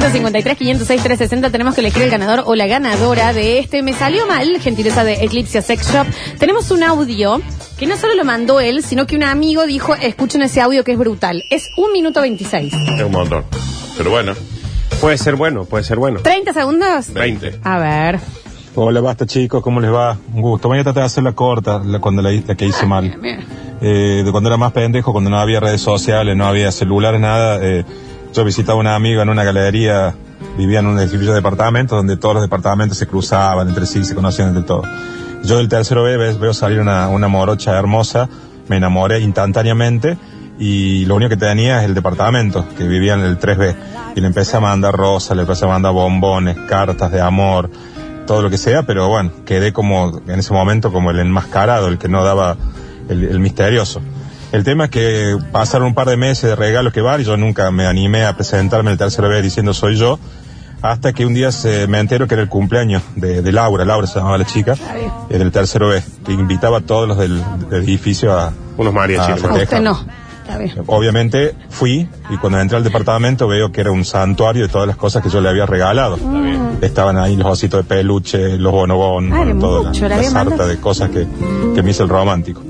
153, 0.00 0.56
506, 0.56 1.02
360. 1.02 1.50
Tenemos 1.50 1.74
que 1.74 1.82
elegir 1.82 2.02
el 2.04 2.08
ganador 2.10 2.44
o 2.46 2.54
la 2.54 2.66
ganadora 2.66 3.34
de 3.34 3.58
este. 3.58 3.82
Me 3.82 3.92
salió 3.92 4.26
mal, 4.26 4.58
gentileza 4.58 5.04
de 5.04 5.22
Eclipse 5.22 5.60
Sex 5.60 5.92
Shop. 5.92 6.06
Tenemos 6.38 6.70
un 6.70 6.82
audio 6.82 7.42
que 7.76 7.86
no 7.86 7.98
solo 7.98 8.14
lo 8.14 8.24
mandó 8.24 8.58
él, 8.60 8.82
sino 8.82 9.06
que 9.06 9.16
un 9.16 9.22
amigo 9.22 9.66
dijo, 9.66 9.94
escuchen 9.94 10.40
ese 10.40 10.62
audio 10.62 10.82
que 10.82 10.92
es 10.92 10.98
brutal. 10.98 11.44
Es 11.50 11.68
un 11.76 11.92
minuto 11.92 12.22
26. 12.22 12.72
Es 12.72 13.02
un 13.04 13.12
montón. 13.12 13.44
Pero 13.98 14.10
bueno, 14.10 14.32
Puede 14.98 15.18
ser 15.18 15.34
bueno, 15.36 15.64
puede 15.66 15.84
ser 15.84 15.98
bueno. 15.98 16.20
¿30 16.20 16.54
segundos? 16.54 17.12
20. 17.12 17.58
A 17.64 17.78
ver. 17.78 18.20
Hola, 18.74 19.00
basta 19.02 19.26
chicos, 19.26 19.62
¿cómo 19.62 19.78
les 19.80 19.92
va? 19.92 20.16
Un 20.32 20.40
gusto. 20.40 20.68
Voy 20.68 20.78
a 20.78 20.84
tratar 20.84 21.02
de 21.02 21.06
hacer 21.06 21.22
la 21.24 21.32
corta, 21.32 21.82
la, 21.84 21.98
cuando 21.98 22.22
la, 22.22 22.30
la 22.30 22.54
que 22.54 22.64
hice 22.64 22.86
mal. 22.86 23.18
Eh, 23.82 24.22
de 24.24 24.30
cuando 24.30 24.48
era 24.48 24.56
más 24.56 24.72
pendejo, 24.72 25.12
cuando 25.12 25.28
no 25.28 25.38
había 25.38 25.60
redes 25.60 25.82
sociales, 25.82 26.34
no 26.34 26.46
había 26.46 26.70
celulares, 26.72 27.20
nada. 27.20 27.58
eh, 27.60 27.84
yo 28.32 28.44
visitaba 28.44 28.76
a 28.76 28.80
una 28.80 28.94
amiga 28.94 29.22
en 29.22 29.28
una 29.28 29.44
galería, 29.44 30.14
vivía 30.56 30.80
en 30.80 30.86
un 30.86 30.98
edificio 30.98 31.28
de 31.28 31.34
departamentos 31.34 31.96
donde 31.96 32.16
todos 32.16 32.34
los 32.34 32.42
departamentos 32.42 32.98
se 32.98 33.06
cruzaban 33.06 33.68
entre 33.68 33.86
sí, 33.86 34.04
se 34.04 34.14
conocían 34.14 34.48
entre 34.48 34.62
todos. 34.64 34.86
Yo 35.44 35.58
del 35.58 35.68
tercero 35.68 36.04
B 36.04 36.16
ves- 36.16 36.38
veo 36.38 36.54
salir 36.54 36.80
una, 36.80 37.08
una 37.08 37.28
morocha 37.28 37.76
hermosa, 37.78 38.28
me 38.68 38.76
enamoré 38.76 39.20
instantáneamente 39.20 40.16
y 40.58 41.04
lo 41.06 41.16
único 41.16 41.30
que 41.30 41.36
tenía 41.36 41.80
es 41.80 41.84
el 41.86 41.94
departamento, 41.94 42.64
que 42.76 42.86
vivía 42.86 43.14
en 43.14 43.20
el 43.20 43.38
3B. 43.38 43.74
Y 44.14 44.20
le 44.20 44.26
empecé 44.28 44.56
a 44.56 44.60
mandar 44.60 44.94
rosas, 44.94 45.36
le 45.36 45.42
empecé 45.42 45.64
a 45.64 45.68
mandar 45.68 45.92
bombones, 45.92 46.56
cartas 46.68 47.10
de 47.10 47.20
amor, 47.20 47.70
todo 48.26 48.42
lo 48.42 48.50
que 48.50 48.58
sea, 48.58 48.84
pero 48.84 49.08
bueno, 49.08 49.32
quedé 49.44 49.72
como 49.72 50.20
en 50.28 50.38
ese 50.38 50.52
momento 50.52 50.92
como 50.92 51.10
el 51.10 51.18
enmascarado, 51.18 51.88
el 51.88 51.98
que 51.98 52.08
no 52.08 52.22
daba 52.22 52.56
el, 53.08 53.24
el 53.24 53.40
misterioso. 53.40 54.00
El 54.52 54.64
tema 54.64 54.84
es 54.84 54.90
que 54.90 55.36
pasaron 55.50 55.88
un 55.88 55.94
par 55.94 56.08
de 56.08 56.18
meses 56.18 56.50
de 56.50 56.54
regalos 56.54 56.92
que 56.92 57.00
van 57.00 57.22
y 57.22 57.24
yo 57.24 57.38
nunca 57.38 57.70
me 57.70 57.86
animé 57.86 58.26
a 58.26 58.34
presentarme 58.34 58.90
el 58.90 58.98
tercero 58.98 59.30
B 59.30 59.40
diciendo 59.40 59.72
soy 59.72 59.96
yo, 59.96 60.18
hasta 60.82 61.14
que 61.14 61.24
un 61.24 61.32
día 61.32 61.50
se, 61.52 61.86
me 61.86 61.98
entero 61.98 62.28
que 62.28 62.34
era 62.34 62.42
el 62.42 62.50
cumpleaños 62.50 63.02
de, 63.16 63.40
de 63.40 63.52
Laura, 63.52 63.86
Laura 63.86 64.06
se 64.06 64.18
llamaba 64.18 64.36
la 64.36 64.44
chica, 64.44 64.74
era 65.30 65.42
el 65.42 65.52
tercero 65.52 65.88
B, 65.88 66.02
que 66.26 66.32
invitaba 66.32 66.78
a 66.78 66.80
todos 66.82 67.08
los 67.08 67.16
del, 67.16 67.42
del 67.70 67.82
edificio 67.84 68.38
a... 68.38 68.52
Unos 68.76 68.92
mariachis. 68.92 69.42
a 69.42 69.48
A 69.48 69.52
usted 69.54 69.80
no. 69.80 69.98
Obviamente 70.86 71.54
fui 71.70 72.06
y 72.28 72.36
cuando 72.36 72.60
entré 72.60 72.76
al 72.76 72.84
departamento 72.84 73.48
veo 73.48 73.72
que 73.72 73.80
era 73.80 73.90
un 73.90 74.04
santuario 74.04 74.64
de 74.64 74.68
todas 74.68 74.86
las 74.86 74.96
cosas 74.96 75.22
que 75.22 75.30
yo 75.30 75.40
le 75.40 75.48
había 75.48 75.64
regalado. 75.64 76.18
Estaban 76.82 77.16
ahí 77.16 77.36
los 77.36 77.46
ositos 77.46 77.80
de 77.80 77.84
peluche, 77.84 78.58
los 78.58 78.72
bonobón, 78.72 79.30
toda 79.58 79.92
la, 79.92 80.08
la 80.08 80.22
sarta 80.24 80.66
de 80.66 80.78
cosas 80.78 81.08
que, 81.08 81.26
que 81.74 81.82
me 81.82 81.92
hizo 81.92 82.02
el 82.02 82.10
romántico. 82.10 82.60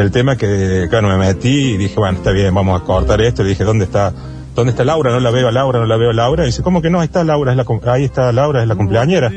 El 0.00 0.10
tema 0.10 0.36
que, 0.36 0.86
claro, 0.90 1.08
me 1.08 1.16
metí 1.16 1.72
y 1.74 1.76
dije, 1.76 1.94
bueno, 1.96 2.18
está 2.18 2.30
bien, 2.32 2.54
vamos 2.54 2.80
a 2.80 2.84
cortar 2.84 3.20
esto. 3.20 3.42
Le 3.42 3.50
dije, 3.50 3.64
¿dónde 3.64 3.84
está, 3.84 4.12
dónde 4.54 4.70
está 4.70 4.84
Laura? 4.84 5.10
No 5.10 5.20
la 5.20 5.30
veo 5.30 5.48
a 5.48 5.52
Laura, 5.52 5.78
no 5.78 5.86
la 5.86 5.96
veo 5.96 6.10
a 6.10 6.14
Laura. 6.14 6.44
Y 6.44 6.46
dice, 6.46 6.62
¿cómo 6.62 6.80
que 6.82 6.90
no? 6.90 7.00
Ahí 7.00 7.06
está 7.06 7.22
Laura, 7.24 7.50
es 7.52 7.56
la, 7.56 7.64
cum- 7.64 7.80
ahí 7.86 8.04
está 8.04 8.32
Laura, 8.32 8.62
es 8.62 8.68
la 8.68 8.74
cumpleañera. 8.76 9.30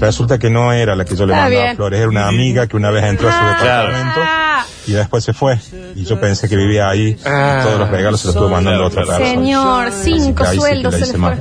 Resulta 0.00 0.38
que 0.38 0.48
no 0.48 0.72
era 0.72 0.96
la 0.96 1.04
que 1.04 1.14
yo 1.16 1.26
le 1.26 1.32
Está 1.34 1.44
mandaba 1.44 1.64
bien. 1.64 1.76
flores, 1.76 2.00
era 2.00 2.08
una 2.08 2.26
amiga 2.28 2.66
que 2.66 2.76
una 2.76 2.90
vez 2.90 3.04
entró 3.04 3.28
a 3.28 3.32
su 3.32 3.44
departamento 3.44 4.20
Ah, 4.22 4.64
y 4.86 4.92
después 4.92 5.22
se 5.24 5.32
fue. 5.34 5.58
Y 5.94 6.04
yo 6.04 6.18
pensé 6.20 6.48
que 6.48 6.56
vivía 6.56 6.88
ahí. 6.88 7.16
Ah. 7.26 7.60
Todos 7.64 7.78
los 7.80 7.90
regalos 7.90 8.20
se 8.20 8.28
los 8.28 8.36
estuve 8.36 8.50
mandando 8.50 8.84
a 8.84 8.86
otra 8.86 9.04
persona. 9.04 9.26
señor, 9.26 9.90
cinco 9.92 10.44
sí 10.46 10.56
sueldos 10.56 10.92
la 10.98 11.06
se 11.06 11.12
le 11.12 11.18
fue. 11.18 11.36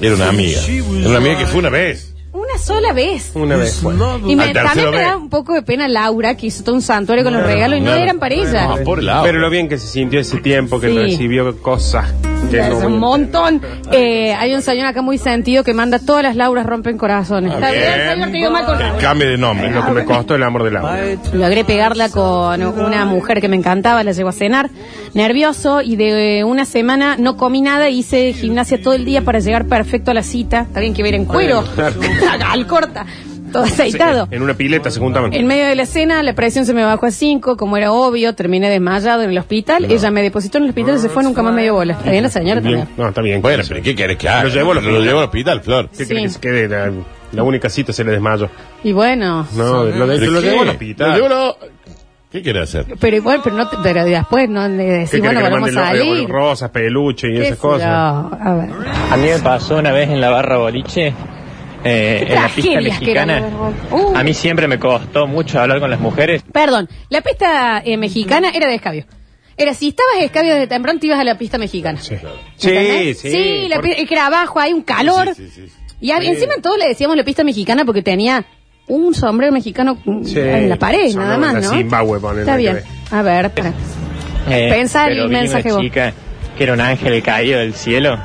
Era 0.00 0.14
una 0.14 0.28
amiga. 0.28 0.60
Era 0.66 1.08
una 1.08 1.18
amiga 1.18 1.38
que 1.38 1.46
fue 1.46 1.58
una 1.60 1.68
vez. 1.68 2.11
Sola 2.64 2.92
vez. 2.92 3.32
Una 3.34 3.56
vez. 3.56 3.82
Bueno. 3.82 4.18
Y 4.24 4.36
me, 4.36 4.44
Al 4.44 4.52
tercero 4.52 4.68
también 4.68 4.90
me 4.90 5.00
da 5.00 5.16
un 5.16 5.28
poco 5.28 5.52
de 5.54 5.62
pena 5.62 5.88
Laura, 5.88 6.36
que 6.36 6.46
hizo 6.46 6.62
todo 6.62 6.74
un 6.74 6.82
santuario 6.82 7.24
con 7.24 7.32
los 7.32 7.42
regalos 7.42 7.78
y 7.78 7.82
no 7.82 7.92
eran 7.92 8.18
para 8.18 8.34
ella. 8.34 8.66
No, 8.68 8.76
por 8.84 9.02
lado. 9.02 9.24
Pero 9.24 9.38
lo 9.38 9.50
bien 9.50 9.68
que 9.68 9.78
se 9.78 9.86
sintió 9.88 10.20
ese 10.20 10.38
tiempo, 10.38 10.78
que 10.80 10.88
Sí. 10.88 10.96
recibió 10.98 11.60
cosas 11.60 12.12
Es 12.50 12.82
a 12.82 12.86
un 12.86 12.98
montón. 12.98 13.62
Eh, 13.92 14.34
hay 14.34 14.54
un 14.54 14.62
señor 14.62 14.86
acá 14.86 15.00
muy 15.02 15.16
sentido 15.18 15.64
que 15.64 15.72
manda 15.74 15.98
todas 15.98 16.22
las 16.22 16.36
Lauras 16.36 16.66
rompen 16.66 16.98
corazones. 16.98 17.50
Ah, 17.52 17.54
Está 17.54 17.70
bien, 17.70 18.32
señor, 18.32 18.52
mal 18.52 18.66
con 18.66 18.76
Que 18.76 18.82
Laura. 18.84 18.98
cambie 19.00 19.26
de 19.28 19.38
nombre. 19.38 19.70
Lo 19.70 19.84
que 19.86 19.92
me 19.92 20.04
costó 20.04 20.34
el 20.34 20.42
amor 20.42 20.64
del 20.64 20.76
agua. 20.76 20.98
Logré 21.32 21.64
pegarla 21.64 22.08
con 22.10 22.62
una 22.62 23.04
mujer 23.04 23.40
que 23.40 23.48
me 23.48 23.56
encantaba, 23.56 24.02
la 24.04 24.12
llevo 24.12 24.28
a 24.28 24.32
cenar, 24.32 24.70
nervioso 25.14 25.80
y 25.82 25.96
de 25.96 26.44
una 26.44 26.64
semana 26.64 27.16
no 27.18 27.36
comí 27.36 27.62
nada, 27.62 27.88
hice 27.88 28.32
gimnasia 28.32 28.82
todo 28.82 28.94
el 28.94 29.04
día 29.04 29.22
para 29.22 29.38
llegar 29.38 29.66
perfecto 29.66 30.10
a 30.10 30.14
la 30.14 30.22
cita. 30.22 30.60
Está 30.62 30.80
bien 30.80 30.94
que 30.94 31.02
ver 31.02 31.14
en 31.14 31.24
cuero, 31.24 31.64
al 32.50 32.66
corta, 32.66 33.06
todo 33.52 33.62
aceitado. 33.64 34.26
En 34.30 34.42
una 34.42 34.54
pileta 34.54 34.90
se 34.90 34.98
juntaban. 34.98 35.32
En 35.32 35.46
medio 35.46 35.66
de 35.66 35.74
la 35.76 35.86
cena, 35.86 36.22
la 36.22 36.32
presión 36.34 36.64
se 36.66 36.74
me 36.74 36.82
bajó 36.84 37.06
a 37.06 37.10
5, 37.10 37.56
como 37.56 37.76
era 37.76 37.92
obvio, 37.92 38.34
terminé 38.34 38.68
desmayado 38.70 39.22
en 39.22 39.30
el 39.30 39.38
hospital. 39.38 39.84
Ella 39.90 40.10
me 40.10 40.22
depositó 40.22 40.58
en 40.58 40.64
el 40.64 40.70
hospital 40.70 40.96
y 40.96 40.98
se 40.98 41.08
fue, 41.08 41.22
nunca 41.22 41.42
más 41.42 41.54
me 41.54 41.62
dio 41.62 41.74
bola. 41.74 41.92
¿Está 41.92 42.10
bien 42.10 42.22
la 42.24 42.30
señora 42.30 42.60
Bien. 42.60 42.78
también? 42.78 42.96
No, 42.96 43.08
está 43.08 43.20
bien. 43.22 43.42
Bueno, 43.42 43.62
pero 43.68 43.82
¿qué 43.82 43.94
querés 43.94 44.16
que 44.16 44.28
haga? 44.28 44.44
Lo 44.44 44.48
llevó 44.48 44.72
al 44.72 44.84
Lo 44.84 45.00
llevó 45.00 45.18
al 45.20 45.24
hospital, 45.26 45.60
Flor. 45.60 45.88
¿Qué 45.90 46.04
Sí. 46.04 46.06
crees 46.06 46.22
que 46.22 46.28
se 46.30 46.40
quede? 46.40 46.68
La, 46.68 46.90
la 47.32 47.42
única 47.44 47.68
cita 47.70 47.92
se 47.92 48.02
le 48.04 48.10
desmayó. 48.12 48.48
Y 48.82 48.92
bueno, 48.92 49.46
No, 49.54 49.84
lo, 49.84 50.06
de, 50.06 50.18
¿Pero 50.18 50.32
lo 50.32 50.40
qué? 50.40 50.46
llevó 50.48 50.60
al 50.60 50.66
Lo 50.66 50.72
hospital. 50.72 51.14
llevó 51.14 51.26
al- 51.26 51.54
¿Qué 52.30 52.40
quiere 52.40 52.62
hacer? 52.62 52.86
pero 52.98 53.14
igual, 53.14 53.40
pero, 53.44 53.56
no 53.56 53.68
te- 53.68 53.76
pero 53.82 54.04
después 54.06 54.48
no 54.48 54.66
le 54.66 54.76
¿Qué 54.76 54.82
decís, 54.92 55.20
bueno, 55.20 55.42
vamos 55.42 55.68
a 55.68 55.72
lo- 55.72 55.80
salir. 55.82 56.28
rosas, 56.30 56.70
peluche 56.70 57.28
y 57.30 57.36
esas 57.42 57.58
cosas? 57.58 57.82
feo. 57.82 58.38
A 58.42 58.54
ver. 58.54 58.70
A 59.10 59.16
mí 59.18 59.26
me 59.28 59.38
pasó 59.40 59.76
una 59.76 59.92
vez 59.92 60.08
en 60.08 60.18
la 60.18 60.30
barra 60.30 60.56
boliche, 60.56 61.12
eh, 61.84 62.26
en 62.28 62.34
la 62.34 62.48
pista 62.48 62.80
mexicana. 62.80 63.42
Uh. 63.90 64.16
A 64.16 64.22
mí 64.22 64.34
siempre 64.34 64.68
me 64.68 64.78
costó 64.78 65.26
mucho 65.26 65.60
hablar 65.60 65.80
con 65.80 65.90
las 65.90 66.00
mujeres. 66.00 66.42
Perdón, 66.52 66.88
la 67.08 67.20
pista 67.20 67.82
eh, 67.84 67.96
mexicana 67.96 68.50
era 68.54 68.66
de 68.68 68.74
escabio. 68.76 69.04
Era 69.56 69.74
si 69.74 69.88
estabas 69.88 70.14
escabio 70.20 70.54
desde 70.54 70.66
temprano, 70.66 70.98
te 70.98 71.06
ibas 71.08 71.20
a 71.20 71.24
la 71.24 71.36
pista 71.36 71.58
mexicana. 71.58 72.00
Sí, 72.00 72.14
¿Entendés? 72.62 73.18
sí. 73.20 73.30
Sí, 73.30 73.68
la 73.68 73.76
Por- 73.76 73.84
pi- 73.84 74.06
que 74.06 74.14
era 74.14 74.26
abajo, 74.26 74.58
hay 74.58 74.72
un 74.72 74.82
calor. 74.82 75.34
Sí, 75.34 75.48
sí, 75.48 75.68
sí. 75.68 75.72
Y 76.00 76.10
a- 76.10 76.18
encima 76.18 76.54
todos 76.62 76.78
le 76.78 76.88
decíamos 76.88 77.16
la 77.16 77.24
pista 77.24 77.44
mexicana 77.44 77.84
porque 77.84 78.02
tenía 78.02 78.44
un 78.88 79.14
sombrero 79.14 79.52
mexicano 79.52 79.98
mm, 80.04 80.24
Sí. 80.24 80.38
en 80.40 80.68
la 80.68 80.76
pared, 80.76 81.14
nada 81.14 81.36
más, 81.38 81.54
¿no? 81.54 81.70
Zimbabue, 81.70 82.18
Está 82.40 82.56
bien. 82.56 82.80
A 83.10 83.22
ver, 83.22 83.50
para. 83.50 83.68
Eh, 84.48 84.70
el 84.72 85.28
mensaje 85.28 85.68
una 85.68 85.74
vos. 85.74 85.80
chica 85.82 86.12
que 86.56 86.64
era 86.64 86.72
un 86.72 86.80
ángel 86.80 87.22
caído 87.22 87.60
del 87.60 87.74
cielo. 87.74 88.18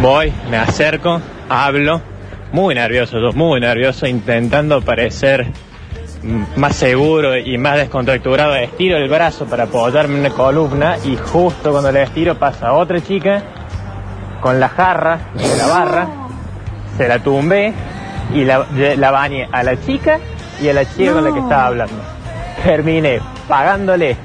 Voy, 0.00 0.32
me 0.50 0.56
acerco, 0.56 1.20
hablo, 1.48 2.00
muy 2.54 2.72
nervioso, 2.76 3.18
yo 3.18 3.32
muy 3.32 3.58
nervioso, 3.58 4.06
intentando 4.06 4.80
parecer 4.80 5.48
más 6.54 6.76
seguro 6.76 7.36
y 7.36 7.58
más 7.58 7.78
descontracturado. 7.78 8.54
Estiro 8.54 8.96
el 8.96 9.08
brazo 9.08 9.46
para 9.46 9.64
apoyarme 9.64 10.14
en 10.14 10.20
una 10.20 10.30
columna 10.30 10.96
y 11.04 11.16
justo 11.16 11.72
cuando 11.72 11.90
le 11.90 12.04
estiro 12.04 12.36
pasa 12.36 12.72
otra 12.74 13.00
chica 13.00 13.42
con 14.40 14.60
la 14.60 14.68
jarra 14.68 15.18
de 15.34 15.56
la 15.56 15.66
barra, 15.66 16.08
se 16.96 17.08
la 17.08 17.18
tumbé 17.18 17.72
y 18.32 18.44
la, 18.44 18.64
la 18.98 19.10
bañé 19.10 19.48
a 19.50 19.64
la 19.64 19.80
chica 19.80 20.20
y 20.62 20.68
a 20.68 20.74
la 20.74 20.84
chica 20.84 21.12
con 21.12 21.24
la 21.24 21.32
que 21.32 21.40
estaba 21.40 21.66
hablando. 21.66 21.96
Terminé 22.62 23.18
pagándole 23.48 24.16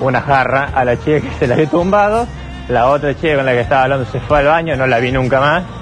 una 0.00 0.22
jarra 0.22 0.70
a 0.74 0.82
la 0.82 0.96
chica 0.98 1.20
que 1.20 1.30
se 1.38 1.46
la 1.46 1.56
había 1.56 1.68
tumbado, 1.68 2.26
la 2.70 2.88
otra 2.88 3.14
chica 3.14 3.36
con 3.36 3.44
la 3.44 3.52
que 3.52 3.60
estaba 3.60 3.82
hablando 3.82 4.06
se 4.06 4.18
fue 4.18 4.38
al 4.38 4.46
baño, 4.46 4.76
no 4.76 4.86
la 4.86 4.98
vi 4.98 5.12
nunca 5.12 5.40
más. 5.40 5.79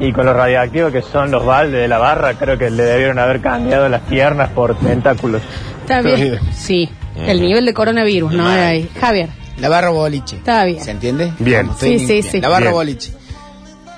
Y 0.00 0.12
con 0.12 0.26
lo 0.26 0.32
radioactivo 0.32 0.90
que 0.92 1.02
son 1.02 1.30
los 1.30 1.44
baldes 1.44 1.80
de 1.80 1.88
la 1.88 1.98
barra, 1.98 2.34
creo 2.34 2.56
que 2.56 2.70
le 2.70 2.84
debieron 2.84 3.18
haber 3.18 3.40
cambiado 3.40 3.88
las 3.88 4.02
piernas 4.02 4.50
por 4.50 4.76
tentáculos. 4.78 5.42
Está 5.82 6.02
bien. 6.02 6.38
Sí, 6.54 6.88
el 7.16 7.40
nivel 7.40 7.64
de 7.66 7.74
coronavirus, 7.74 8.32
¿no? 8.32 8.46
Ahí. 8.46 8.88
Javier, 9.00 9.28
La 9.58 9.68
barra 9.68 9.88
boliche. 9.90 10.36
está 10.36 10.64
bien. 10.64 10.82
¿Se 10.84 10.92
entiende? 10.92 11.32
Bien. 11.40 11.68
Sí, 11.80 11.98
sí, 11.98 12.06
bien. 12.06 12.22
sí. 12.22 12.40
La 12.40 12.48
barra 12.48 12.66
Bien. 12.66 12.72
boliche. 12.74 13.12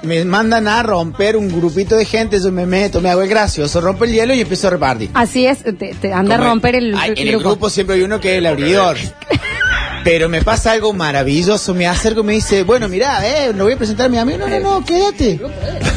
Me 0.03 0.25
mandan 0.25 0.67
a 0.67 0.83
romper 0.83 1.37
un 1.37 1.49
grupito 1.49 1.95
de 1.95 2.07
gente, 2.07 2.41
yo 2.43 2.51
me 2.51 2.65
meto, 2.65 3.03
me 3.03 3.11
hago 3.11 3.21
el 3.21 3.29
gracioso, 3.29 3.83
rompo 3.83 4.05
el 4.05 4.13
hielo 4.13 4.33
y 4.33 4.41
empiezo 4.41 4.69
a 4.69 4.71
repartir. 4.71 5.11
Así 5.13 5.45
es, 5.45 5.63
te, 5.63 5.73
te 6.01 6.13
anda 6.15 6.37
a 6.37 6.39
romper 6.39 6.77
el, 6.77 6.95
En 6.95 7.29
el 7.29 7.39
grupo 7.39 7.69
siempre 7.69 7.97
hay 7.97 8.03
uno 8.03 8.19
que 8.19 8.33
es 8.33 8.39
el 8.39 8.47
abridor. 8.47 8.97
Pero 10.03 10.31
me 10.31 10.41
pasa 10.41 10.73
algo 10.73 10.95
maravilloso, 10.95 11.75
me 11.75 11.87
acerco 11.87 12.21
y 12.21 12.25
me 12.25 12.33
dice, 12.33 12.63
bueno, 12.63 12.89
mirá, 12.89 13.27
eh, 13.29 13.53
lo 13.53 13.65
voy 13.65 13.75
a 13.75 13.77
presentar 13.77 14.07
a 14.07 14.09
mi 14.09 14.17
amigo. 14.17 14.39
No, 14.39 14.49
no, 14.49 14.59
no, 14.81 14.85
quédate. 14.87 15.39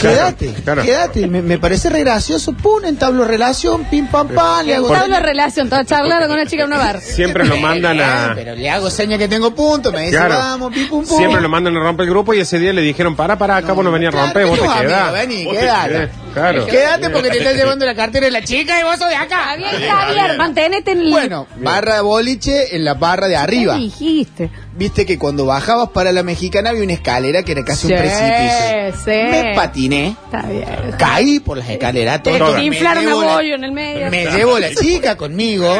Quédate, 0.10 0.54
claro. 0.64 0.82
quédate. 0.84 1.28
Me, 1.28 1.42
me 1.42 1.58
parece 1.58 1.90
re 1.90 2.00
gracioso. 2.02 2.54
Pum, 2.54 2.84
entablo 2.86 3.26
relación, 3.26 3.86
pim, 3.86 4.08
pam, 4.08 4.28
pam, 4.30 4.66
le 4.66 4.76
hago 4.76 4.90
Tabla 4.90 5.20
relación, 5.20 5.70
toda 5.70 5.86
charlando 5.86 6.28
con 6.28 6.36
una 6.38 6.46
chica 6.46 6.64
en 6.64 6.68
una 6.70 6.78
bar. 6.78 7.00
Siempre 7.02 7.46
lo 7.46 7.58
mandan 7.58 8.00
a... 8.02 8.32
Pero 8.36 8.56
le 8.56 8.70
hago 8.70 8.90
seña 8.90 9.18
que 9.18 9.28
tengo 9.28 9.54
punto, 9.56 9.92
me 9.92 10.02
dice, 10.02 10.12
Claro. 10.18 10.36
vamos, 10.36 10.74
pim, 10.74 10.88
pum, 10.90 11.06
pum. 11.06 11.18
Siempre 11.18 11.42
lo 11.42 11.50
mandan 11.50 11.76
a 11.78 11.80
romper 11.80 12.06
el 12.06 12.10
grupo 12.12 12.34
y 12.34 12.40
ese 12.40 12.60
día 12.60 12.74
le 12.74 12.82
dijeron, 12.82 13.16
para, 13.16 13.38
para, 13.38 13.58
acá 13.58 13.74
vos 13.74 13.84
no 13.84 13.92
venía 13.92 14.10
a 14.10 14.12
Claro, 14.12 14.26
romper, 14.28 14.46
vos 14.48 14.60
te 14.60 14.82
quedás. 14.82 15.14
vení, 15.14 15.48
quédate. 15.50 16.10
Claro. 16.34 16.66
Quédate 16.68 17.10
porque 17.10 17.30
te 17.30 17.38
estás 17.40 17.56
llevando 17.56 17.86
la 17.86 17.96
cartera 17.96 18.26
de 18.26 18.32
la 18.32 18.44
chica 18.44 18.80
y 18.80 18.84
vos 18.84 18.98
sos 18.98 19.10
de 19.10 19.16
acá. 19.16 19.56
Está 19.56 19.78
bien, 19.78 19.90
Javier, 19.90 20.38
mantenete 20.38 20.92
en 20.92 21.02
el... 21.02 21.12
Bueno, 21.12 21.48
barra 21.58 21.96
de 21.96 22.02
boliche 22.02 22.76
en 22.76 22.84
la 22.86 22.94
barra 22.96 23.28
de 23.28 23.34
¿Qué 23.34 23.38
arriba. 23.38 23.76
dijiste? 23.78 24.50
Viste 24.76 25.06
que 25.06 25.20
cuando 25.20 25.46
bajabas 25.46 25.90
para 25.90 26.12
la 26.12 26.24
mexicana 26.24 26.72
había 26.72 26.84
una 26.84 26.94
escalera 26.94 27.44
que 27.44 27.52
era 27.52 27.64
casi 27.64 27.88
Sí, 27.88 27.94
un 27.94 28.00
precipicio. 28.00 29.04
sí. 29.06 29.30
Me 29.30 29.54
patiné, 29.56 30.16
Está 30.26 30.42
bien. 30.48 30.66
caí 30.98 31.40
por 31.40 31.58
las 31.58 31.70
escaleras. 31.70 32.24
Te 32.24 32.32
inflaron 32.64 33.04
a 33.06 33.08
llevo 33.08 33.24
la- 33.24 33.34
bollo 33.36 33.56
en 33.56 33.64
el 33.64 33.72
medio. 33.72 34.10
Me 34.10 34.26
llevo 34.26 34.58
la 34.58 34.74
chica 34.74 35.16
conmigo 35.16 35.72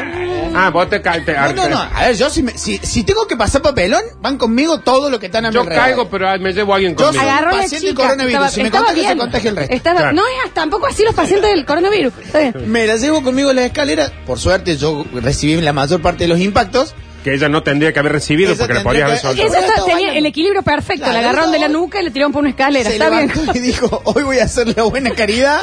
Ah, 0.56 0.70
vos 0.70 0.90
te 0.90 1.02
caes. 1.02 1.26
te- 1.26 1.34
No, 1.34 1.54
no, 1.54 1.70
no. 1.70 1.78
A 1.80 2.08
ver, 2.08 2.16
yo 2.16 2.30
si, 2.30 2.44
me- 2.44 2.58
si, 2.58 2.78
si 2.78 3.04
tengo 3.04 3.28
que 3.28 3.36
pasar 3.38 3.62
papelón, 3.62 4.02
van 4.22 4.38
conmigo 4.38 4.80
todos 4.80 5.10
los 5.12 5.20
que 5.20 5.28
están 5.28 5.46
a 5.46 5.50
mi 5.50 5.54
Yo 5.56 5.62
alrededor. 5.62 5.84
caigo, 5.86 6.10
pero 6.10 6.30
ah, 6.30 6.38
me 6.38 6.54
llevo 6.54 6.74
a 6.74 6.76
alguien 6.78 6.96
Yo 6.96 7.06
conmigo. 7.06 7.24
soy- 7.24 7.30
Agarró 7.32 7.52
paciente 7.58 7.94
coronavirus. 7.94 8.52
Si 8.52 8.60
me 8.62 8.66
estaba 8.68 8.86
contagia, 8.86 9.04
se 9.04 9.08
bien. 9.14 9.18
contagia 9.20 9.50
el 9.50 9.56
resto. 9.56 9.74
Estaba- 9.74 10.00
Claro. 10.00 10.16
No 10.16 10.24
es 10.46 10.54
tampoco 10.54 10.86
así 10.88 11.04
los 11.04 11.14
pacientes 11.16 11.50
del 11.50 11.66
coronavirus. 11.66 12.14
Está 12.24 12.40
bien. 12.40 12.54
Me 12.72 12.86
la 12.88 12.96
llevo 12.98 13.24
conmigo 13.24 13.50
en 13.52 13.56
la 13.58 13.66
escalera. 13.66 14.12
Por 14.26 14.40
suerte, 14.40 14.78
yo 14.78 15.06
recibí 15.14 15.60
la 15.62 15.74
mayor 15.74 16.02
parte 16.02 16.24
de 16.26 16.28
los 16.30 16.40
impactos. 16.40 16.94
Que 17.24 17.34
ella 17.34 17.48
no 17.50 17.64
tendría 17.64 17.94
que 17.94 18.00
haber 18.00 18.12
recibido 18.12 18.56
porque 18.58 18.74
le 18.74 18.80
tendría 18.82 19.06
podías 19.06 19.24
haber 19.26 19.36
que- 19.38 19.42
soltado. 19.44 19.48
Ella 19.48 19.60
está- 19.60 19.82
estaba 19.82 19.98
tenía 19.98 20.18
el 20.18 20.26
equilibrio 20.26 20.62
perfecto. 20.64 21.04
Claro, 21.06 21.14
la 21.14 21.20
agarraron 21.20 21.52
de 21.52 21.60
la 21.60 21.68
nuca 21.70 22.02
y 22.02 22.04
le 22.06 22.12
tiraron 22.12 22.32
por 22.34 22.42
una 22.42 22.50
escalera. 22.50 22.90
se 22.90 22.94
Está 22.98 23.10
bien. 23.10 23.28
levantó 23.30 23.58
y 23.58 23.62
dijo, 23.62 24.02
hoy 24.06 24.24
voy 24.24 24.40
a 24.40 24.44
hacer 24.44 24.68
la 24.76 24.84
buena 24.84 25.12
caridad. 25.12 25.60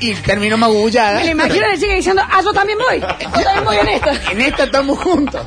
Y 0.00 0.14
terminó 0.14 0.56
magullada. 0.56 1.18
Me 1.18 1.24
la 1.26 1.30
imagino 1.32 1.66
a 1.66 1.68
la 1.68 1.78
chica 1.78 1.94
diciendo, 1.94 2.22
ah, 2.24 2.40
yo 2.42 2.52
también 2.52 2.78
voy. 2.78 3.00
Yo 3.00 3.42
también 3.42 3.64
voy 3.64 3.76
en 3.76 3.88
esto. 3.88 4.10
En 4.30 4.40
esta 4.40 4.64
estamos 4.64 4.98
juntos. 4.98 5.42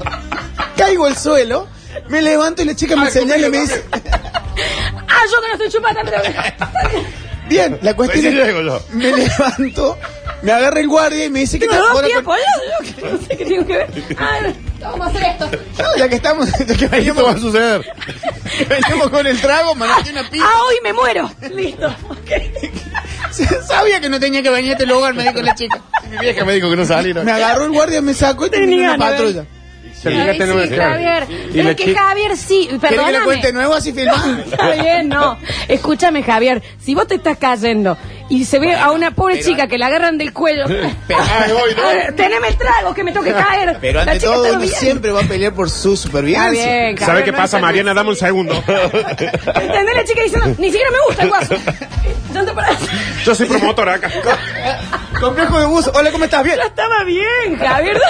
Caigo 0.77 1.05
al 1.05 1.17
suelo, 1.17 1.67
me 2.09 2.21
levanto 2.21 2.61
y 2.61 2.65
la 2.65 2.75
chica 2.75 2.95
me 2.95 3.07
Ay, 3.07 3.11
señala 3.11 3.47
y 3.47 3.49
me 3.49 3.59
dice, 3.59 3.83
Ah, 3.91 5.21
yo 5.31 5.41
que 5.41 5.47
no 5.47 5.53
estoy 5.53 5.69
chupando. 5.69 6.01
pero- 6.03 6.21
bien, 7.49 7.79
la 7.81 7.93
cuestión 7.95 8.25
es 8.25 8.33
yo. 8.33 8.81
me 8.93 9.11
levanto, 9.11 9.97
me 10.45 10.51
agarra 10.51 10.79
el 10.79 10.87
guardia 10.87 11.25
y 11.25 11.29
me 11.29 11.39
dice 11.39 11.57
que 11.59 11.67
Tengo 11.67 11.81
dos 11.81 11.91
ahora 11.91 12.07
pies 12.07 12.21
con- 12.21 12.37
No 13.11 13.17
sé 13.27 13.37
qué 13.37 13.45
tengo 13.45 13.65
que 13.65 13.77
ver. 13.77 13.87
Ah, 14.17 14.39
vamos 14.81 15.07
a 15.07 15.09
hacer 15.09 15.23
esto. 15.23 15.49
No, 15.79 15.97
ya 15.97 16.07
que 16.09 16.15
estamos, 16.15 16.49
ya 16.67 16.75
que 16.75 16.87
venimos, 16.87 17.25
va 17.25 17.31
a 17.31 17.37
suceder. 17.37 17.85
venimos 18.69 19.09
con 19.09 19.25
el 19.27 19.39
trago, 19.41 19.75
mandaste 19.75 20.11
una 20.11 20.29
pizza. 20.29 20.45
Ah, 20.47 20.59
hoy 20.69 20.75
me 20.83 20.93
muero. 20.93 21.29
Listo. 21.53 21.87
Ok. 22.09 22.31
Sabía 23.67 23.99
que 23.99 24.07
no 24.09 24.19
tenía 24.19 24.41
que 24.41 24.49
venir 24.49 24.71
a 24.71 24.73
este 24.73 24.85
lugar, 24.85 25.13
me 25.13 25.23
dijo 25.23 25.41
la 25.41 25.55
chica. 25.55 25.81
Mi 26.09 26.17
vieja 26.17 26.45
me 26.45 26.53
dijo 26.53 26.69
que 26.69 26.75
no 26.77 26.85
saliera. 26.85 27.23
Me 27.23 27.31
agarró 27.31 27.65
el 27.65 27.71
guardia, 27.71 28.01
me 28.01 28.13
sacó 28.13 28.45
y 28.45 28.49
Tenía 28.51 28.91
ganas, 28.91 29.11
patrulla. 29.11 29.45
Tenemos 30.03 30.63
sí, 30.63 30.69
que- 30.69 30.77
Javier. 30.77 31.27
Y 31.51 31.59
es 31.61 31.75
que 31.75 31.95
Javier 31.95 32.37
sí, 32.37 32.67
¿Querés 32.67 32.79
que 32.81 32.89
le 32.89 32.95
perdóname. 32.97 33.25
cuente 33.25 33.51
nuevo 33.53 33.73
así 33.73 33.91
filmado? 33.91 34.37
Está 34.37 34.69
bien, 34.75 35.09
no. 35.09 35.37
Escúchame, 35.67 36.21
Javier. 36.21 36.61
Si 36.79 36.93
vos 36.93 37.07
te 37.07 37.15
estás 37.15 37.37
cayendo 37.39 37.97
y 38.27 38.43
se 38.45 38.57
ve 38.59 38.73
a 38.73 38.91
una 38.91 39.11
pobre 39.11 39.35
pero- 39.35 39.47
chica 39.47 39.67
que 39.67 39.77
la 39.77 39.87
agarran 39.87 40.17
del 40.17 40.33
cuello. 40.33 40.65
Ay, 40.69 41.51
voy, 41.51 41.75
no. 41.75 42.15
Teneme 42.15 42.47
el 42.47 42.57
trago 42.57 42.93
que 42.93 43.03
me 43.03 43.11
toque 43.11 43.31
caer. 43.33 43.77
Pero 43.79 44.03
La 44.03 44.11
ante 44.13 44.19
chica 44.19 44.33
todo, 44.33 44.53
uno 44.53 44.65
siempre 44.67 45.11
va 45.11 45.21
a 45.21 45.23
pelear 45.23 45.53
por 45.53 45.69
su 45.69 45.95
supervivencia. 45.95 46.65
bien, 46.65 46.97
¿Sabe 46.97 47.23
qué 47.23 47.31
no 47.31 47.37
pasa, 47.37 47.59
Mariana? 47.59 47.93
Dame 47.93 48.09
un 48.09 48.15
segundo. 48.15 48.53
¿Entendés 48.67 49.95
la 49.95 50.03
chica 50.05 50.23
diciendo, 50.23 50.47
ni 50.57 50.71
siquiera 50.71 50.89
me 50.91 50.97
gusta 51.07 51.23
el 51.23 51.29
guaso? 51.29 51.55
Yo. 52.33 52.43
Yo 53.23 53.35
soy 53.35 53.45
promotor 53.47 53.89
acá. 53.89 54.09
Complejo 55.19 55.59
de 55.59 55.65
bus. 55.67 55.89
Hola, 55.93 56.11
¿cómo 56.11 56.25
estás? 56.25 56.43
Bien. 56.43 56.57
Ya 56.57 56.65
estaba 56.65 57.03
bien, 57.03 57.57
Javier. 57.57 58.01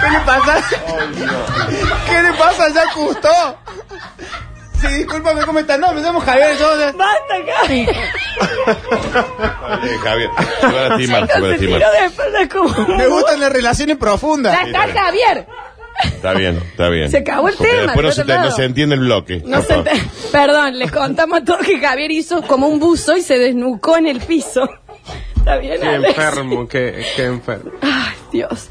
¿Qué 0.00 0.10
le 0.10 0.20
pasa? 0.20 0.62
¿Qué 2.06 2.22
le 2.22 2.32
pasa 2.34 2.68
ya, 2.74 2.90
Justo? 2.92 3.28
Sí, 4.80 4.88
discúlpame, 4.98 5.42
¿cómo 5.42 5.58
estás? 5.58 5.78
No, 5.78 5.92
me 5.94 6.00
llamo 6.02 6.20
Javier, 6.20 6.56
yo... 6.58 6.68
Basta, 6.96 7.34
Javier. 7.62 7.88
Eh, 7.90 9.98
Javier, 10.02 10.30
te 10.60 10.66
van 10.66 10.76
a 10.76 10.88
lastimar, 10.88 11.26
te 11.26 11.40
van 11.40 11.42
a 11.42 11.46
Se 11.46 11.50
lastimar. 11.50 11.78
tiró 11.80 11.90
de 11.92 12.04
espalda 12.06 12.48
como... 12.48 12.88
Me 12.98 13.06
gustan 13.06 13.40
las 13.40 13.52
relaciones 13.52 13.96
Ya 13.96 14.00
profundas. 14.00 14.66
está, 14.66 14.86
Javier. 14.92 15.46
Está 16.04 16.34
bien, 16.34 16.56
está 16.58 16.88
bien. 16.90 17.10
Se 17.10 17.18
acabó 17.18 17.48
el 17.48 17.54
Porque 17.56 17.70
tema, 17.72 17.82
Después 17.84 18.06
no 18.06 18.12
se, 18.12 18.24
te- 18.24 18.38
no 18.38 18.50
se 18.50 18.64
entiende 18.64 18.94
el 18.96 19.00
bloque. 19.00 19.42
No 19.46 19.58
por 19.58 19.66
se 19.66 19.74
favor. 19.74 19.88
ente- 19.88 20.06
Perdón, 20.32 20.78
les 20.78 20.92
contamos 20.92 21.38
a 21.40 21.44
todos 21.44 21.60
que 21.66 21.78
Javier 21.80 22.10
hizo 22.10 22.42
como 22.42 22.68
un 22.68 22.78
buzo 22.78 23.16
y 23.16 23.22
se 23.22 23.38
desnucó 23.38 23.96
en 23.96 24.06
el 24.08 24.20
piso. 24.20 24.68
¿Está 25.36 25.56
bien, 25.56 25.80
Qué 25.80 25.88
Alex? 25.88 26.18
enfermo, 26.18 26.68
qué, 26.68 27.06
qué 27.16 27.24
enfermo. 27.24 27.70
Ay, 27.80 28.14
Dios. 28.30 28.68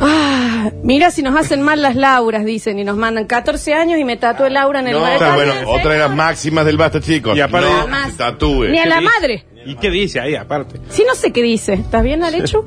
Ah, 0.00 0.41
mira 0.82 1.10
si 1.10 1.22
nos 1.22 1.36
hacen 1.36 1.62
mal 1.62 1.80
las 1.82 1.96
Lauras, 1.96 2.44
dicen, 2.44 2.78
y 2.78 2.84
nos 2.84 2.96
mandan 2.96 3.26
14 3.26 3.74
años 3.74 3.98
y 3.98 4.04
me 4.04 4.16
tatué 4.16 4.50
Laura 4.50 4.80
en 4.80 4.88
el 4.88 4.94
No, 4.94 5.06
está 5.06 5.34
bueno, 5.34 5.52
otra 5.66 5.92
de 5.94 5.98
las 5.98 6.14
máximas 6.14 6.64
del 6.64 6.76
basta, 6.76 7.00
chicos. 7.00 7.36
Y 7.36 7.40
aparte- 7.40 7.68
no 7.68 7.76
Jamás. 7.82 8.10
se 8.12 8.18
tatúe. 8.18 8.64
Ni 8.68 8.78
a 8.78 8.86
la 8.86 9.00
madre. 9.00 9.44
¿Y 9.64 9.76
qué 9.76 9.90
dice 9.90 10.20
ahí, 10.20 10.34
aparte? 10.34 10.80
Sí, 10.90 11.04
no 11.06 11.14
sé 11.14 11.32
qué 11.32 11.42
dice. 11.42 11.74
¿Estás 11.74 12.02
bien, 12.02 12.22
Alechu? 12.24 12.64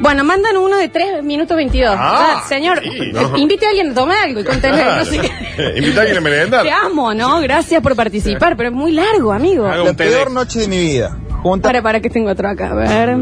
Bueno, 0.00 0.22
mandan 0.22 0.56
uno 0.56 0.76
de 0.76 0.88
3 0.88 1.22
minutos 1.24 1.56
22. 1.56 1.92
Ah, 1.98 2.36
Ah, 2.38 2.48
señor, 2.48 2.80
sí, 2.82 2.88
eh, 2.88 3.10
no. 3.12 3.36
invite 3.36 3.66
a 3.66 3.70
alguien 3.70 3.90
a 3.90 3.94
tomar 3.94 4.16
algo 4.24 4.40
y 4.40 4.44
conténle. 4.44 4.84
No 4.84 5.04
sé 5.04 5.18
qué. 5.18 5.72
Invita 5.76 5.98
a 5.98 6.00
alguien 6.02 6.18
a 6.18 6.20
merendar. 6.20 6.62
Te 6.62 6.70
amo, 6.70 7.12
¿no? 7.14 7.40
Gracias 7.40 7.82
por 7.82 7.96
participar, 7.96 8.56
pero 8.56 8.68
es 8.68 8.74
muy 8.74 8.92
largo, 8.92 9.32
amigo. 9.32 9.66
Haga 9.66 9.78
La 9.84 9.94
TEDx. 9.94 9.96
peor 10.14 10.30
noche 10.30 10.60
de 10.60 10.68
mi 10.68 10.78
vida. 10.78 11.18
Junta 11.42 11.68
Para, 11.68 11.82
para 11.82 12.00
que 12.00 12.10
tengo 12.10 12.30
otro 12.30 12.48
acá. 12.48 12.70
A 12.70 12.74
ver. 12.74 13.16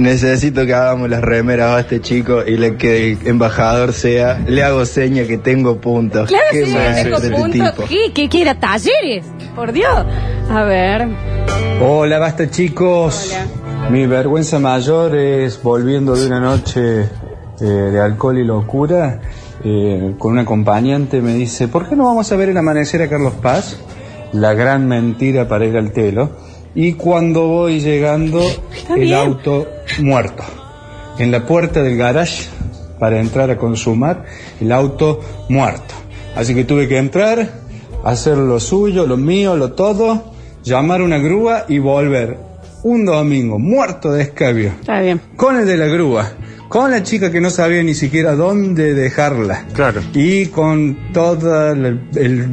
Necesito 0.00 0.64
que 0.64 0.72
hagamos 0.72 1.10
las 1.10 1.20
remeras 1.20 1.72
a 1.76 1.80
este 1.80 2.00
chico 2.00 2.42
y 2.46 2.56
le, 2.56 2.76
que 2.76 3.12
el 3.12 3.18
embajador 3.26 3.92
sea, 3.92 4.38
le 4.46 4.62
hago 4.62 4.86
seña 4.86 5.24
que 5.24 5.36
tengo 5.36 5.78
puntos. 5.80 6.28
Claro, 6.28 6.44
Qué 6.50 6.64
sí, 6.64 6.72
tengo 7.02 7.16
este 7.16 7.30
punto. 7.30 7.50
tipo. 7.52 7.84
¿Qué? 7.86 8.12
¿Qué 8.14 8.28
quiera? 8.28 8.58
¿Talleres? 8.58 9.26
Por 9.54 9.72
Dios. 9.72 10.06
A 10.50 10.62
ver. 10.64 11.06
Hola, 11.86 12.18
basta 12.18 12.50
chicos. 12.50 13.30
Hola. 13.30 13.90
Mi 13.90 14.06
vergüenza 14.06 14.58
mayor 14.58 15.14
es 15.16 15.62
volviendo 15.62 16.14
de 16.14 16.26
una 16.26 16.40
noche 16.40 17.02
eh, 17.60 17.64
de 17.64 18.00
alcohol 18.00 18.38
y 18.38 18.44
locura. 18.44 19.20
eh, 19.64 20.14
con 20.18 20.32
un 20.32 20.38
acompañante 20.38 21.20
me 21.20 21.34
dice, 21.34 21.68
¿por 21.68 21.86
qué 21.88 21.94
no 21.94 22.06
vamos 22.06 22.32
a 22.32 22.36
ver 22.36 22.48
el 22.48 22.56
amanecer 22.56 23.02
a 23.02 23.08
Carlos 23.08 23.34
Paz? 23.42 23.78
La 24.32 24.54
gran 24.54 24.88
mentira 24.88 25.46
para 25.46 25.66
ir 25.66 25.76
al 25.76 25.92
telo. 25.92 26.30
Y 26.74 26.92
cuando 26.94 27.48
voy 27.48 27.80
llegando, 27.80 28.40
el 28.96 29.12
auto 29.12 29.66
muerto. 29.98 30.44
En 31.18 31.30
la 31.30 31.44
puerta 31.46 31.82
del 31.82 31.96
garage, 31.96 32.48
para 32.98 33.20
entrar 33.20 33.50
a 33.50 33.56
consumar, 33.56 34.24
el 34.60 34.70
auto 34.72 35.20
muerto. 35.48 35.94
Así 36.36 36.54
que 36.54 36.64
tuve 36.64 36.86
que 36.86 36.98
entrar, 36.98 37.50
hacer 38.04 38.38
lo 38.38 38.60
suyo, 38.60 39.06
lo 39.06 39.16
mío, 39.16 39.56
lo 39.56 39.72
todo, 39.72 40.32
llamar 40.62 41.02
una 41.02 41.18
grúa 41.18 41.64
y 41.68 41.78
volver. 41.78 42.38
Un 42.82 43.04
domingo, 43.04 43.58
muerto 43.58 44.10
de 44.12 44.22
escabio. 44.22 44.72
Está 44.80 45.00
bien. 45.00 45.20
Con 45.36 45.56
el 45.56 45.66
de 45.66 45.76
la 45.76 45.86
grúa. 45.86 46.32
Con 46.68 46.90
la 46.90 47.02
chica 47.02 47.30
que 47.30 47.40
no 47.40 47.50
sabía 47.50 47.82
ni 47.82 47.94
siquiera 47.94 48.34
dónde 48.34 48.94
dejarla. 48.94 49.66
Claro. 49.74 50.00
Y 50.14 50.46
con 50.46 51.12
todo 51.12 51.72
el, 51.72 52.08
el 52.14 52.48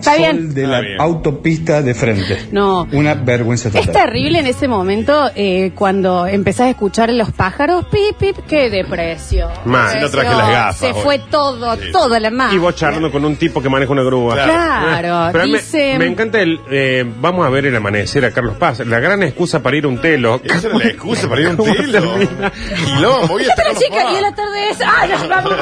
Está 0.00 0.10
sol 0.12 0.18
bien. 0.20 0.54
de 0.54 0.66
la 0.66 0.80
bien. 0.80 1.00
autopista 1.00 1.82
de 1.82 1.94
frente. 1.94 2.48
No. 2.52 2.88
Una 2.92 3.14
vergüenza 3.14 3.68
Es 3.68 3.74
total. 3.74 3.92
terrible 3.92 4.38
en 4.40 4.46
ese 4.46 4.66
momento 4.68 5.30
eh, 5.34 5.72
cuando 5.74 6.26
empezás 6.26 6.66
a 6.66 6.70
escuchar 6.70 7.10
los 7.10 7.30
pájaros, 7.32 7.84
pip, 7.90 8.16
pip, 8.18 8.36
qué 8.48 8.68
depresión. 8.70 9.50
Mal. 9.64 9.92
Si 9.92 9.98
no 10.00 10.08
traje 10.10 10.28
las 10.34 10.48
gafas 10.50 10.76
Se 10.76 10.86
hoy. 10.92 11.00
fue 11.02 11.18
todo, 11.30 11.76
Sí. 11.76 11.92
toda 11.92 12.18
la 12.20 12.30
mano. 12.30 12.52
Y 12.54 12.58
vos 12.58 12.74
charlando 12.74 13.10
con 13.12 13.24
un 13.24 13.36
tipo 13.36 13.62
que 13.62 13.68
maneja 13.68 13.92
una 13.92 14.02
grúa. 14.02 14.34
Claro, 14.34 15.28
Pero 15.32 15.44
a 15.44 15.46
mí 15.46 15.52
dice- 15.52 15.92
me, 15.94 15.98
me 16.00 16.06
encanta 16.06 16.40
el. 16.40 16.60
eh, 16.70 17.04
vamos 17.20 17.46
a 17.46 17.50
ver 17.50 17.66
el 17.66 17.76
amanecer 17.76 18.24
a 18.24 18.30
Carlos 18.32 18.56
Paz. 18.56 18.80
La 18.86 18.98
gran 19.00 19.22
excusa 19.22 19.62
para 19.62 19.76
ir 19.76 19.84
a 19.84 19.88
un 19.88 20.00
telo. 20.00 20.40
Esa 20.42 20.68
era 20.68 20.78
la 20.78 20.84
excusa 20.86 21.28
para 21.28 21.40
ir 21.42 21.46
a 21.48 21.50
un 21.50 21.56
¿Cómo 21.56 21.72
tilo. 21.74 22.00
termina? 22.00 22.52
Quilombo, 22.84 23.26
voy 23.28 23.42
a 23.44 23.48
Esta 23.48 23.62
estar 23.62 23.66
es 23.66 23.74
la 23.74 23.86
chica 23.86 24.12
y 24.12 24.16
a 24.16 24.20
la 24.22 24.34
tarde 24.34 24.70
es. 24.70 24.78
¡Ah, 24.84 25.06
ya 25.06 25.26
vamos! 25.28 25.54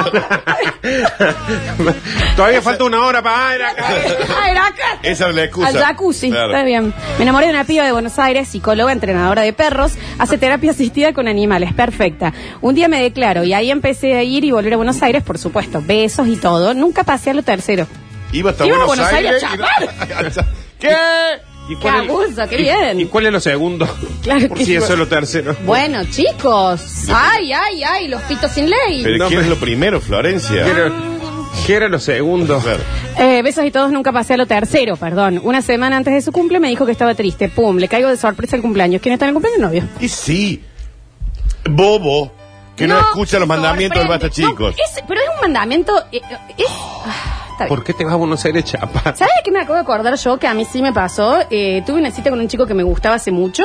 Todavía 2.36 2.62
falta 2.62 2.84
una 2.84 3.04
hora 3.04 3.22
para 3.22 3.56
ir 3.56 3.62
acá. 3.62 3.84
Ah, 4.28 4.50
era 4.50 4.66
acá. 4.66 4.98
Esa 5.02 5.24
era 5.24 5.32
la 5.32 5.44
excusa. 5.44 5.68
Al 5.68 5.78
jacuzzi, 5.78 6.30
Claro. 6.30 6.52
está 6.52 6.64
bien. 6.64 6.92
Me 7.16 7.22
enamoré 7.22 7.46
de 7.46 7.52
una 7.52 7.64
piba 7.64 7.84
de 7.84 7.92
Buenos 7.92 8.18
Aires, 8.18 8.48
psicóloga, 8.48 8.92
entrenadora 8.92 9.42
de 9.42 9.52
perros, 9.52 9.92
hace 10.18 10.38
terapia 10.38 10.70
asistida 10.72 11.12
con 11.12 11.28
animales, 11.28 11.72
perfecta. 11.72 12.32
Un 12.60 12.74
día 12.74 12.88
me 12.88 13.02
declaro 13.02 13.44
y 13.44 13.52
ahí 13.54 13.70
empecé 13.70 14.14
a 14.16 14.22
ir 14.22 14.44
y 14.44 14.50
volver 14.50 14.74
a 14.74 14.76
Buenos 14.76 15.02
Aires, 15.02 15.22
por 15.22 15.38
supuesto, 15.38 15.82
besos 15.84 16.28
y 16.28 16.36
todo. 16.36 16.74
Nunca 16.74 17.04
pasé 17.04 17.30
a 17.30 17.34
lo 17.34 17.42
tercero. 17.42 17.86
Iba 18.32 18.50
hasta 18.50 18.66
Iba 18.66 18.76
a 18.82 18.86
Buenos, 18.86 18.96
Buenos 19.06 19.12
Aires 19.14 19.42
Aires. 19.44 20.38
a 20.38 20.42
y- 20.42 20.48
¿Qué? 20.80 20.96
¿Y 21.70 21.76
Qué 21.76 21.88
abuso, 21.88 22.48
qué 22.48 22.56
y- 22.60 22.62
bien. 22.62 23.00
¿Y 23.00 23.04
cuál 23.06 23.26
es 23.26 23.32
lo 23.32 23.40
segundo? 23.40 23.86
Claro 24.22 24.48
Por 24.48 24.56
que 24.58 24.64
si 24.64 24.70
sí. 24.72 24.76
eso 24.76 24.92
es 24.94 24.98
lo 24.98 25.06
tercero. 25.06 25.54
Bueno, 25.66 26.02
chicos. 26.10 26.80
Ay, 27.12 27.52
ay, 27.52 27.82
ay, 27.84 28.08
los 28.08 28.22
pitos 28.22 28.50
sin 28.52 28.70
ley. 28.70 29.02
¿Pero 29.02 29.18
No, 29.18 29.28
qué 29.28 29.34
pero- 29.36 29.42
es 29.42 29.48
lo 29.48 29.56
primero, 29.56 30.00
Florencia? 30.00 30.64
¿Qué 30.64 30.70
era, 30.70 30.92
qué 31.66 31.74
era 31.74 31.88
lo 31.88 31.98
segundo? 31.98 32.58
Claro. 32.60 32.80
Eh, 33.18 33.42
besos 33.42 33.64
y 33.64 33.70
todos, 33.70 33.90
nunca 33.90 34.12
pasé 34.12 34.34
a 34.34 34.36
lo 34.36 34.46
tercero, 34.46 34.96
perdón. 34.96 35.40
Una 35.42 35.60
semana 35.60 35.96
antes 35.96 36.14
de 36.14 36.20
su 36.22 36.30
cumple 36.32 36.60
me 36.60 36.68
dijo 36.68 36.86
que 36.86 36.92
estaba 36.92 37.14
triste. 37.14 37.48
Pum, 37.48 37.76
le 37.76 37.88
caigo 37.88 38.08
de 38.08 38.16
sorpresa 38.16 38.54
el 38.56 38.62
cumpleaños. 38.62 39.02
¿Quién 39.02 39.12
está 39.14 39.24
en 39.24 39.30
el 39.30 39.34
cumpleaños? 39.34 39.60
Novio. 39.60 39.82
Y 40.00 40.08
sí, 40.08 40.62
bobo, 41.68 42.32
que 42.76 42.86
no, 42.86 42.98
escucha 43.00 43.38
los 43.38 43.48
mandamientos 43.48 43.98
del 43.98 44.08
basta 44.08 44.30
chicos. 44.30 44.74
No, 44.76 44.98
es- 44.98 45.04
pero 45.08 45.20
es 45.20 45.26
un 45.34 45.40
mandamiento. 45.40 45.92
eh, 46.12 46.20
es, 46.56 46.66
ah, 46.68 47.37
está 47.58 47.64
bien. 47.64 47.76
¿Por 47.76 47.84
qué 47.84 47.92
te 47.92 48.04
vas 48.04 48.14
a 48.14 48.16
Buenos 48.16 48.44
Aires, 48.44 48.64
chapa? 48.64 49.00
¿Sabes 49.16 49.34
qué 49.44 49.50
me 49.50 49.60
acabo 49.60 49.74
de 49.74 49.80
acordar 49.80 50.14
yo? 50.16 50.38
Que 50.38 50.46
a 50.46 50.54
mí 50.54 50.64
sí 50.64 50.82
me 50.82 50.92
pasó. 50.92 51.38
Eh, 51.50 51.82
tuve 51.84 51.98
una 51.98 52.10
cita 52.10 52.30
con 52.30 52.40
un 52.40 52.48
chico 52.48 52.66
que 52.66 52.74
me 52.74 52.82
gustaba 52.82 53.16
hace 53.16 53.30
mucho. 53.30 53.64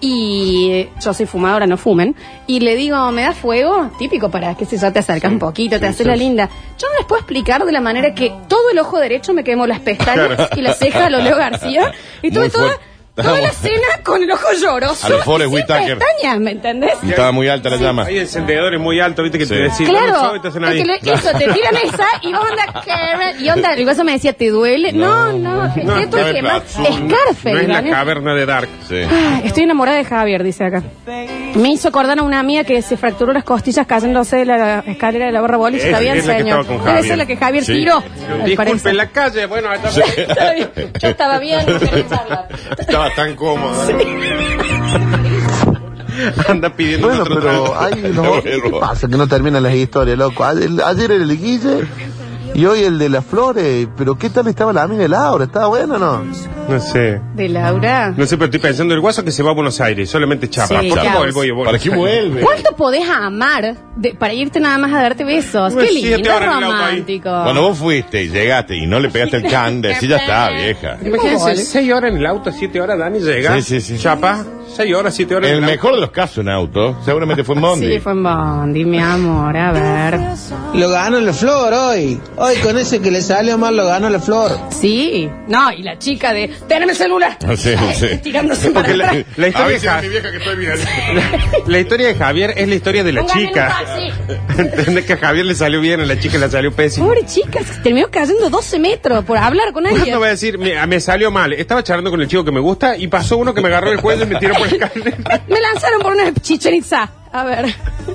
Y 0.00 0.70
eh, 0.70 0.92
yo 1.00 1.12
soy 1.12 1.26
fumadora, 1.26 1.66
no 1.66 1.76
fumen. 1.76 2.14
Y 2.46 2.60
le 2.60 2.76
digo, 2.76 3.10
¿me 3.10 3.22
da 3.22 3.32
fuego? 3.32 3.90
Típico 3.98 4.30
para 4.30 4.54
que 4.54 4.64
se 4.64 4.78
yo 4.78 4.92
te 4.92 5.00
acercas 5.00 5.32
un 5.32 5.38
poquito, 5.38 5.80
te 5.80 5.86
haces 5.86 6.06
la 6.06 6.14
linda. 6.14 6.48
Yo 6.78 6.86
no 6.88 6.98
les 6.98 7.06
puedo 7.06 7.20
explicar 7.20 7.64
de 7.64 7.72
la 7.72 7.80
manera 7.80 8.14
que 8.14 8.32
todo 8.48 8.70
el 8.70 8.78
ojo 8.78 8.98
derecho 8.98 9.34
me 9.34 9.42
quemó 9.42 9.66
las 9.66 9.80
pestañas 9.80 10.50
y 10.56 10.60
la 10.60 10.72
ceja 10.72 11.06
a 11.06 11.10
lo 11.10 11.18
Leo 11.18 11.36
García. 11.36 11.92
Y 12.22 12.30
tuve 12.30 12.48
toda. 12.50 12.78
Toda 13.22 13.40
la 13.40 13.50
cena 13.50 13.86
con 14.04 14.22
el 14.22 14.30
ojo 14.30 14.46
lloroso. 14.60 15.06
A 15.06 15.10
los 15.10 15.24
Forrest 15.24 15.52
Whitaker. 15.52 15.98
pestañas, 15.98 16.38
¿me 16.40 16.52
entendés? 16.52 16.92
Y 17.02 17.10
Estaba 17.10 17.32
muy 17.32 17.48
alta 17.48 17.68
la 17.70 17.76
llama. 17.76 18.04
Hay 18.04 18.18
encendedores 18.18 18.78
muy 18.80 19.00
altos, 19.00 19.24
viste, 19.24 19.38
que 19.38 19.46
Sí. 19.46 19.54
te 19.54 19.84
un 19.84 19.88
Claro, 19.90 20.34
es 20.36 20.56
ahí. 20.56 20.78
que 20.78 20.84
le- 20.84 21.12
eso, 21.14 21.30
te 21.36 21.48
tiran 21.52 21.76
esa 21.82 22.06
y 22.22 22.32
vos 22.32 22.42
onda, 22.48 22.82
Karen, 22.84 23.44
y 23.44 23.48
onda, 23.50 23.74
el 23.74 23.84
guaso 23.84 24.04
me 24.04 24.12
decía, 24.12 24.32
¿te 24.32 24.50
duele? 24.50 24.92
No, 24.92 25.32
no, 25.32 25.68
No, 25.82 25.96
es 25.98 26.08
quemado. 26.34 26.58
azul. 26.58 26.84
Scarface, 26.86 27.52
No 27.52 27.58
es 27.60 27.68
la 27.68 27.82
caverna 27.90 28.34
de 28.34 28.46
Dark. 28.46 28.68
Sí. 28.88 28.96
Ay, 28.96 29.42
Estoy 29.44 29.64
enamorada 29.64 29.98
de 29.98 30.04
Javier, 30.04 30.42
dice 30.44 30.64
acá. 30.64 30.82
Me 31.54 31.70
hizo 31.70 31.88
acordar 31.88 32.18
a 32.18 32.22
una 32.22 32.38
amiga 32.38 32.64
que 32.64 32.80
se 32.82 32.96
fracturó 32.96 33.32
las 33.32 33.44
costillas 33.44 33.86
cayéndose 33.86 34.36
de 34.36 34.44
la 34.44 34.80
escalera 34.86 35.26
de 35.26 35.32
la 35.32 35.40
barra 35.40 35.56
boliche. 35.56 35.82
Es- 35.84 35.88
Está 35.88 36.00
bien, 36.00 36.16
es 36.18 36.26
la 36.26 36.32
que 36.34 36.38
señor. 36.42 36.60
estaba 36.60 36.76
con 36.76 36.84
Debe 36.84 36.96
Javier. 36.96 37.08
ser 37.08 37.18
la 37.18 37.26
que 37.26 37.36
Javier 37.36 37.64
Sí. 37.64 37.72
tiró. 37.72 37.96
al 37.96 38.44
Disculpe, 38.44 38.56
parecer. 38.56 38.90
en 38.90 38.96
la 38.96 39.06
calle, 39.08 39.46
bueno, 39.46 39.70
acá 39.70 39.88
Está 39.88 40.52
bien. 40.52 40.70
Yo 41.00 41.08
estaba 41.08 41.38
bien, 41.38 41.60
no 41.66 41.78
quería 41.80 42.08
charlar. 42.08 42.48
Estaba 42.78 43.07
tan 43.14 43.34
cómodo. 43.36 43.74
anda 46.48 46.70
pidiendo 46.70 47.08
Bueno, 47.08 47.24
pero 47.24 47.78
hay 47.78 48.04
unos... 48.04 48.42
¿Qué 48.42 48.60
pasa? 48.80 49.08
Que 49.08 49.16
no 49.16 49.26
terminan 49.26 49.62
las 49.62 49.74
historias, 49.74 50.18
loco. 50.18 50.44
Ayer, 50.44 50.70
ayer 50.84 51.12
era 51.12 51.24
el 51.24 51.38
Guille 51.38 51.86
y 52.58 52.66
hoy 52.66 52.82
el 52.82 52.98
de 52.98 53.08
las 53.08 53.24
flores. 53.24 53.86
Pero 53.96 54.18
¿qué 54.18 54.30
tal 54.30 54.48
estaba 54.48 54.72
la 54.72 54.82
amiga 54.82 55.02
de 55.02 55.08
Laura? 55.08 55.44
¿Estaba 55.44 55.66
bueno 55.68 55.94
o 55.94 55.98
no? 55.98 56.24
No 56.68 56.80
sé. 56.80 57.20
De 57.34 57.48
Laura. 57.48 58.12
No 58.16 58.26
sé, 58.26 58.36
pero 58.36 58.46
estoy 58.46 58.60
pensando 58.60 58.94
el 58.94 59.00
guaso 59.00 59.24
que 59.24 59.30
se 59.30 59.42
va 59.42 59.50
a 59.50 59.54
Buenos 59.54 59.80
Aires, 59.80 60.10
solamente 60.10 60.48
chapa. 60.50 60.80
Sí, 60.80 60.88
¿Por 60.90 61.00
qué 61.00 61.08
vuelvo? 61.40 61.64
¿Para 61.64 61.78
qué 61.78 61.90
vuelve? 61.90 62.40
¿Cuánto 62.42 62.74
podés 62.76 63.08
amar 63.08 63.76
de- 63.96 64.14
para 64.14 64.34
irte 64.34 64.60
nada 64.60 64.76
más 64.78 64.92
a 64.92 65.02
darte 65.02 65.24
besos? 65.24 65.74
Qué 65.74 65.86
siete 65.88 66.16
lindo, 66.16 66.34
horas 66.36 66.52
en 66.52 66.58
el 66.58 66.64
auto 66.64 66.76
ahí. 66.76 66.90
romántico. 66.90 67.28
Cuando 67.30 67.62
vos 67.62 67.78
fuiste 67.78 68.22
y 68.24 68.28
llegaste 68.28 68.76
y 68.76 68.86
no 68.86 68.98
le 69.00 69.08
pegaste 69.08 69.36
el 69.38 69.42
can, 69.50 69.80
decís, 69.80 70.08
ya 70.08 70.16
está, 70.16 70.50
vieja. 70.50 70.98
Imagínense, 71.04 71.56
seis 71.56 71.92
horas 71.92 72.10
en 72.10 72.18
el 72.18 72.26
auto, 72.26 72.50
siete 72.52 72.80
horas, 72.80 72.98
Dani, 72.98 73.20
llega. 73.20 73.54
Sí, 73.56 73.62
sí, 73.62 73.80
sí. 73.80 73.98
Chapa, 73.98 74.44
seis 74.74 74.94
horas, 74.94 75.14
siete 75.14 75.34
horas 75.34 75.50
En 75.50 75.56
en 75.58 75.64
el 75.64 75.70
mejor 75.70 75.94
de 75.94 76.00
los 76.00 76.10
casos, 76.10 76.38
un 76.38 76.48
auto. 76.48 76.96
Seguramente 77.04 77.44
fue 77.44 77.54
en 77.56 77.60
Bondi. 77.60 77.86
Sí, 77.94 77.98
fue 78.00 78.12
en 78.12 78.22
Bondi, 78.22 78.84
mi 78.84 78.98
amor. 78.98 79.56
A 79.56 79.72
ver. 79.72 80.18
Lo 80.74 80.88
ganó 80.90 81.20
la 81.20 81.32
flor 81.32 81.72
hoy. 81.72 82.20
Hoy 82.36 82.56
con 82.56 82.78
ese 82.78 83.00
que 83.00 83.10
le 83.10 83.20
salió 83.22 83.58
mal 83.58 83.76
lo 83.76 83.86
ganó 83.86 84.08
la 84.10 84.20
flor. 84.20 84.52
Sí. 84.70 85.28
No, 85.48 85.72
y 85.72 85.82
la 85.82 85.98
chica 85.98 86.32
de, 86.32 86.48
teneme 86.68 86.92
el 86.92 86.98
celular. 86.98 87.36
Sí, 87.56 87.74
sí. 87.94 88.06
Tirándose 88.22 88.70
para 88.70 88.86
Porque 88.86 88.96
la, 88.96 89.08
atrás. 89.08 89.24
la 89.36 89.48
historia 89.48 89.68
de 89.68 89.74
Avísale 89.74 89.88
a 89.90 89.94
Ja- 89.94 90.02
mi 90.02 90.08
vieja 90.08 90.30
que 90.30 90.36
estoy 90.38 90.56
bien. 90.56 90.72
la 91.66 91.78
historia 91.78 92.06
de 92.08 92.14
Javier 92.14 92.54
es 92.56 92.68
la 92.68 92.74
historia 92.74 93.04
de 93.04 93.12
la 93.12 93.26
chica. 93.26 93.76
¿Entendés 94.58 95.04
que 95.04 95.12
a 95.14 95.16
Javier 95.16 95.46
le 95.46 95.54
salió 95.54 95.80
bien, 95.80 96.00
a 96.00 96.06
la 96.06 96.18
chica 96.18 96.38
le 96.38 96.48
salió 96.50 96.72
pésimo? 96.72 97.06
Pobre 97.06 97.24
chica, 97.26 97.60
se 97.62 97.80
terminó 97.80 98.08
cayendo 98.10 98.50
12 98.50 98.78
metros 98.78 99.24
por 99.24 99.38
hablar 99.38 99.72
con 99.72 99.84
alguien. 99.86 100.02
¿Cuándo 100.04 100.20
va 100.20 100.26
a 100.26 100.30
decir, 100.30 100.58
me, 100.58 100.84
me 100.86 101.00
salió 101.00 101.30
mal? 101.30 101.52
Estaba 101.52 101.82
charlando 101.82 102.10
con 102.10 102.20
el 102.20 102.28
chico 102.28 102.44
que 102.44 102.52
me 102.52 102.60
gusta 102.60 102.96
y 102.96 103.08
pasó 103.08 103.36
uno 103.38 103.54
que 103.54 103.60
me 103.60 103.68
agarró 103.68 103.92
el 103.92 104.00
cuello 104.00 104.24
y 104.24 104.26
me 104.26 104.36
tiró. 104.38 104.54
Me 105.48 105.60
lanzaron 105.60 106.00
por 106.02 106.12
una 106.12 106.32
chicheriza. 106.34 107.10
A 107.32 107.44
ver. 107.44 107.66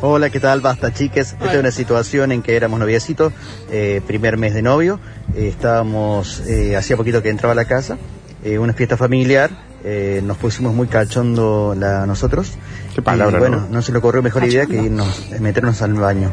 Hola, 0.02 0.30
¿qué 0.30 0.40
tal? 0.40 0.62
Basta, 0.62 0.92
chiques. 0.94 1.34
Esta 1.34 1.54
es 1.54 1.60
una 1.60 1.72
situación 1.72 2.32
en 2.32 2.42
que 2.42 2.56
éramos 2.56 2.80
noviecitos, 2.80 3.32
eh, 3.72 4.02
primer 4.08 4.38
mes 4.38 4.54
de 4.54 4.62
novio. 4.62 5.00
eh, 5.36 5.48
estábamos, 5.48 6.42
eh, 6.48 6.76
hacía 6.76 6.98
poquito 6.98 7.22
que 7.22 7.30
entraba 7.30 7.52
a 7.54 7.56
la 7.56 7.66
casa, 7.66 7.98
eh, 8.44 8.58
una 8.60 8.74
fiesta 8.74 8.98
familiar. 8.98 9.52
eh, 9.86 10.22
nos 10.24 10.38
pusimos 10.38 10.74
muy 10.74 10.88
cachondo 10.88 11.76
la, 11.78 12.06
nosotros. 12.06 12.54
Qué 12.96 13.02
palabra, 13.02 13.38
Y, 13.38 13.40
bueno, 13.40 13.58
¿no? 13.62 13.68
no 13.70 13.82
se 13.82 13.92
le 13.92 13.98
ocurrió 13.98 14.24
mejor 14.24 14.46
idea 14.46 14.66
que 14.66 14.78
irnos, 14.84 15.30
meternos 15.42 15.82
al 15.82 15.94
baño. 15.96 16.32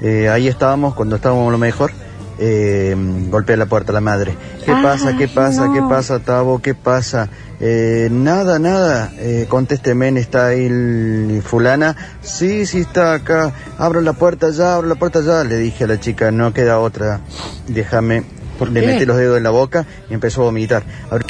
Eh, 0.00 0.28
ahí 0.28 0.46
estábamos, 0.48 0.94
cuando 0.94 1.16
estábamos 1.16 1.50
lo 1.50 1.58
mejor, 1.58 1.92
eh, 2.38 2.94
golpea 3.30 3.56
la 3.56 3.66
puerta 3.66 3.92
la 3.92 4.00
madre. 4.00 4.36
¿Qué 4.64 4.72
pasa? 4.72 5.16
¿Qué 5.16 5.28
pasa? 5.28 5.66
no. 5.66 5.72
¿Qué 5.74 5.80
pasa, 5.82 6.18
Tavo? 6.20 6.60
¿Qué 6.60 6.74
pasa? 6.74 7.28
Eh, 7.60 8.08
nada, 8.10 8.58
nada. 8.58 9.12
Eh, 9.18 9.46
contésteme, 9.48 10.08
¿está 10.18 10.46
ahí 10.48 10.66
el 10.66 11.42
fulana? 11.44 11.96
Sí, 12.22 12.66
sí 12.66 12.80
está 12.80 13.14
acá. 13.14 13.52
Abro 13.78 14.00
la 14.00 14.12
puerta 14.14 14.50
ya, 14.50 14.74
abro 14.74 14.88
la 14.88 14.94
puerta 14.96 15.20
ya. 15.22 15.44
Le 15.44 15.56
dije 15.58 15.84
a 15.84 15.86
la 15.86 16.00
chica, 16.00 16.30
no 16.30 16.52
queda 16.52 16.78
otra. 16.78 17.20
Déjame. 17.68 18.24
¿Por 18.58 18.70
Le 18.70 18.86
metí 18.86 19.04
los 19.06 19.16
dedos 19.16 19.38
en 19.38 19.42
la 19.44 19.50
boca 19.50 19.86
y 20.10 20.14
empezó 20.14 20.42
a 20.42 20.44
vomitar. 20.44 20.82
Abrí- 21.10 21.26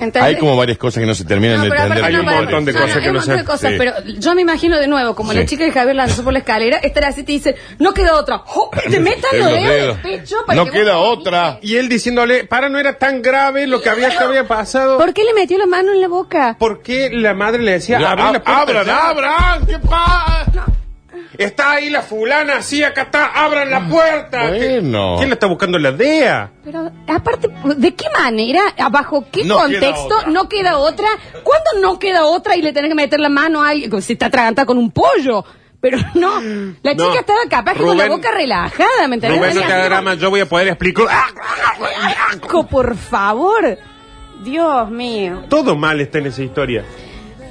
¿Entendés? 0.00 0.22
Hay 0.22 0.36
como 0.38 0.56
varias 0.56 0.78
cosas 0.78 1.00
que 1.00 1.06
no 1.06 1.14
se 1.14 1.24
terminan 1.24 1.58
No, 1.58 1.64
de 1.64 1.70
pero 1.70 1.82
entender. 1.82 1.98
aparte 2.04 2.14
Hay 2.16 2.20
un 2.20 2.26
para- 2.26 2.40
montón 2.40 2.64
de 2.64 2.72
no, 2.72 2.78
cosas 2.80 2.94
no, 2.96 3.00
que 3.02 3.06
hay 3.06 3.12
no 3.12 3.18
montón 3.18 3.36
de 3.36 3.44
cosas, 3.44 3.70
Sí. 3.72 3.76
pero 3.78 3.92
yo 4.18 4.34
me 4.34 4.40
imagino 4.42 4.78
de 4.78 4.88
nuevo, 4.88 5.14
como 5.14 5.32
la 5.32 5.40
Sí. 5.42 5.46
chica 5.46 5.64
de 5.64 5.72
Javier 5.72 5.96
lanzó 5.96 6.24
por 6.24 6.32
la 6.32 6.38
escalera, 6.40 6.78
estar 6.78 7.04
así 7.04 7.22
te 7.22 7.32
dice, 7.32 7.54
no 7.78 7.92
queda 7.94 8.14
otra. 8.16 8.42
Te 8.90 8.98
metan 9.00 9.38
los 9.38 9.52
dedos 9.52 9.70
en 9.70 9.90
el 9.90 9.96
pecho 10.20 10.36
para 10.46 10.56
No 10.56 10.64
que 10.64 10.72
queda 10.72 10.98
otra. 10.98 11.58
Y 11.62 11.76
él 11.76 11.88
diciéndole, 11.88 12.44
para, 12.44 12.68
no 12.68 12.78
era 12.78 12.94
tan 12.98 13.20
grave 13.22 13.66
lo 13.66 13.80
que 13.82 13.88
había, 13.90 14.08
que 14.08 14.24
había 14.24 14.48
pasado. 14.48 14.98
¿Por 14.98 15.12
qué 15.12 15.24
le 15.24 15.34
metió 15.34 15.58
la 15.58 15.66
mano 15.66 15.92
en 15.92 16.00
la 16.00 16.08
boca? 16.08 16.56
¿Por 16.58 16.82
qué 16.82 17.10
la 17.12 17.34
madre 17.34 17.62
le 17.62 17.72
decía, 17.72 17.98
Ya, 18.00 18.10
abrí 18.12 18.22
la 18.24 18.30
puerta 18.42 18.60
abran, 18.60 18.86
ya"? 18.86 19.08
abran, 19.08 19.66
¿qué 19.66 19.78
pasa? 19.78 20.64
Está 21.38 21.70
ahí 21.72 21.88
la 21.90 22.02
fulana, 22.02 22.60
sí, 22.60 22.82
acá 22.82 23.02
está, 23.02 23.26
abran 23.26 23.70
la 23.70 23.88
puerta. 23.88 24.48
Bueno. 24.48 25.14
¿Quién 25.16 25.30
la 25.30 25.34
está 25.34 25.46
buscando 25.46 25.78
la 25.78 25.90
DEA? 25.92 26.50
Pero 26.70 26.92
aparte, 27.18 27.48
¿de 27.76 27.94
qué 27.94 28.04
manera, 28.16 28.60
bajo 28.92 29.26
qué 29.30 29.44
No 29.44 29.56
contexto 29.58 30.26
no 30.28 30.48
queda 30.48 30.78
otra? 30.78 31.08
¿Cuándo 31.42 31.70
no 31.80 31.98
queda 31.98 32.26
otra 32.26 32.56
y 32.56 32.62
le 32.62 32.72
tenés 32.72 32.90
que 32.90 32.94
meter 32.94 33.18
la 33.18 33.28
mano 33.28 33.62
a 33.62 33.70
alguien? 33.70 33.90
Como 33.90 34.00
Si 34.00 34.12
está 34.12 34.26
atragantada 34.26 34.66
con 34.66 34.78
un 34.78 34.90
pollo. 34.92 35.44
Pero 35.80 35.96
no, 36.14 36.40
la 36.82 36.94
No. 36.94 37.06
chica 37.08 37.20
estaba 37.20 37.38
capaz 37.48 37.72
que 37.72 37.78
con 37.82 37.96
la 37.96 38.04
Rubén- 38.06 38.10
boca 38.18 38.30
relajada, 38.30 39.08
¿me 39.08 39.14
entendés? 39.14 39.38
Rubén, 39.38 39.54
no 39.54 39.60
te 39.62 39.66
Venía 39.66 39.74
hagas 39.76 39.80
así 39.80 39.88
drama, 39.88 40.14
yo 40.14 40.30
voy 40.30 40.40
a 40.40 40.46
poder 40.48 40.68
explicar. 40.68 41.06
"Asco, 42.30 42.66
por 42.66 42.96
favor. 42.96 43.78
Dios 44.44 44.90
mío. 44.90 45.42
Todo 45.48 45.76
mal 45.76 46.00
está 46.00 46.18
en 46.18 46.26
esa 46.26 46.42
historia. 46.42 46.84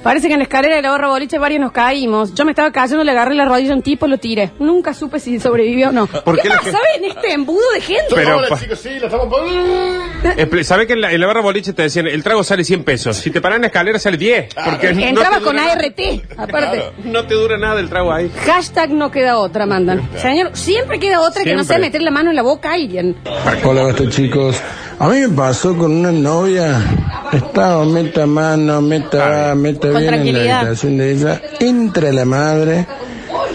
Parece 0.02 0.28
que 0.28 0.32
en 0.32 0.38
la 0.40 0.44
escalera 0.44 0.76
de 0.76 0.82
la 0.82 0.90
barra 0.90 1.08
boliche 1.08 1.38
varios 1.38 1.60
nos 1.60 1.72
caímos. 1.72 2.34
Yo 2.34 2.46
me 2.46 2.52
estaba 2.52 2.72
cayendo, 2.72 3.04
le 3.04 3.10
agarré 3.10 3.34
la 3.34 3.44
rodilla 3.44 3.72
a 3.72 3.76
un 3.76 3.82
tipo, 3.82 4.06
lo 4.06 4.16
tiré. 4.16 4.50
Nunca 4.58 4.94
supe 4.94 5.20
si 5.20 5.38
sobrevivió 5.38 5.90
o 5.90 5.92
no. 5.92 6.06
¿Por 6.24 6.36
¿Qué, 6.36 6.42
qué 6.42 6.48
pasaba 6.48 6.78
en 6.96 7.04
este 7.04 7.32
embudo 7.34 7.70
de 7.74 7.80
gente? 7.82 8.04
Pero- 8.14 8.30
Ahora, 8.40 8.56
chicos, 8.58 8.78
sí, 8.78 8.88
la 8.98 9.06
estamos 9.06 10.66
¿Sabe 10.66 10.86
que 10.86 10.94
en 10.94 11.00
la, 11.02 11.12
en 11.12 11.20
la 11.20 11.26
barra 11.26 11.42
boliche 11.42 11.72
te 11.74 11.82
decían, 11.82 12.06
el 12.06 12.22
trago 12.22 12.42
sale 12.44 12.64
100 12.64 12.84
pesos? 12.84 13.16
Si 13.16 13.30
te 13.30 13.40
paran 13.42 13.56
en 13.56 13.62
la 13.62 13.66
escalera 13.68 13.98
sale 13.98 14.16
10. 14.16 14.54
Porque 14.64 14.92
no 14.94 15.20
te 15.20 15.28
con 15.28 15.40
dura 15.42 15.52
nada. 15.52 15.72
ART, 15.72 16.00
aparte. 16.36 16.76
Claro. 16.78 16.92
No 17.04 17.26
te 17.26 17.34
dura 17.34 17.58
nada 17.58 17.80
el 17.80 17.88
trago 17.88 18.12
ahí. 18.12 18.30
Hashtag 18.46 18.90
no 18.92 19.10
queda 19.10 19.36
otra, 19.38 19.66
mandan. 19.66 20.08
Señor, 20.16 20.50
siempre 20.56 20.98
queda 20.98 21.20
otra 21.20 21.44
que 21.44 21.52
no 21.54 21.64
sea 21.64 21.76
Siempre. 21.76 21.88
meter 21.88 22.02
la 22.02 22.10
mano 22.10 22.30
en 22.30 22.36
la 22.36 22.42
boca 22.42 22.70
a 22.70 22.74
alguien. 22.74 23.16
Hola, 23.64 23.82
basta 23.84 24.08
chicos. 24.08 24.60
A 24.98 25.08
mí 25.08 25.20
me 25.20 25.28
pasó 25.30 25.76
con 25.76 25.92
una 25.92 26.12
novia. 26.12 26.78
Estaba 27.32 27.84
meta 27.84 28.26
mano, 28.26 28.80
meta, 28.82 29.54
meta 29.54 29.89
Con 29.92 30.02
bien 30.02 30.36
en 30.36 30.46
la 30.46 30.60
habitación 30.60 30.96
de 30.96 31.12
ella. 31.12 31.42
Entra 31.58 32.12
la 32.12 32.24
madre. 32.24 32.86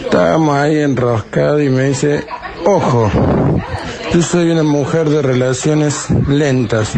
Estábamos 0.04 0.56
ahí 0.56 0.80
enroscados 0.80 1.62
y 1.62 1.70
me 1.70 1.84
dice, 1.86 2.25
ojo, 2.65 3.12
yo 4.13 4.22
soy 4.22 4.51
una 4.51 4.63
mujer 4.63 5.10
de 5.10 5.22
relaciones 5.22 6.10
lentas. 6.27 6.94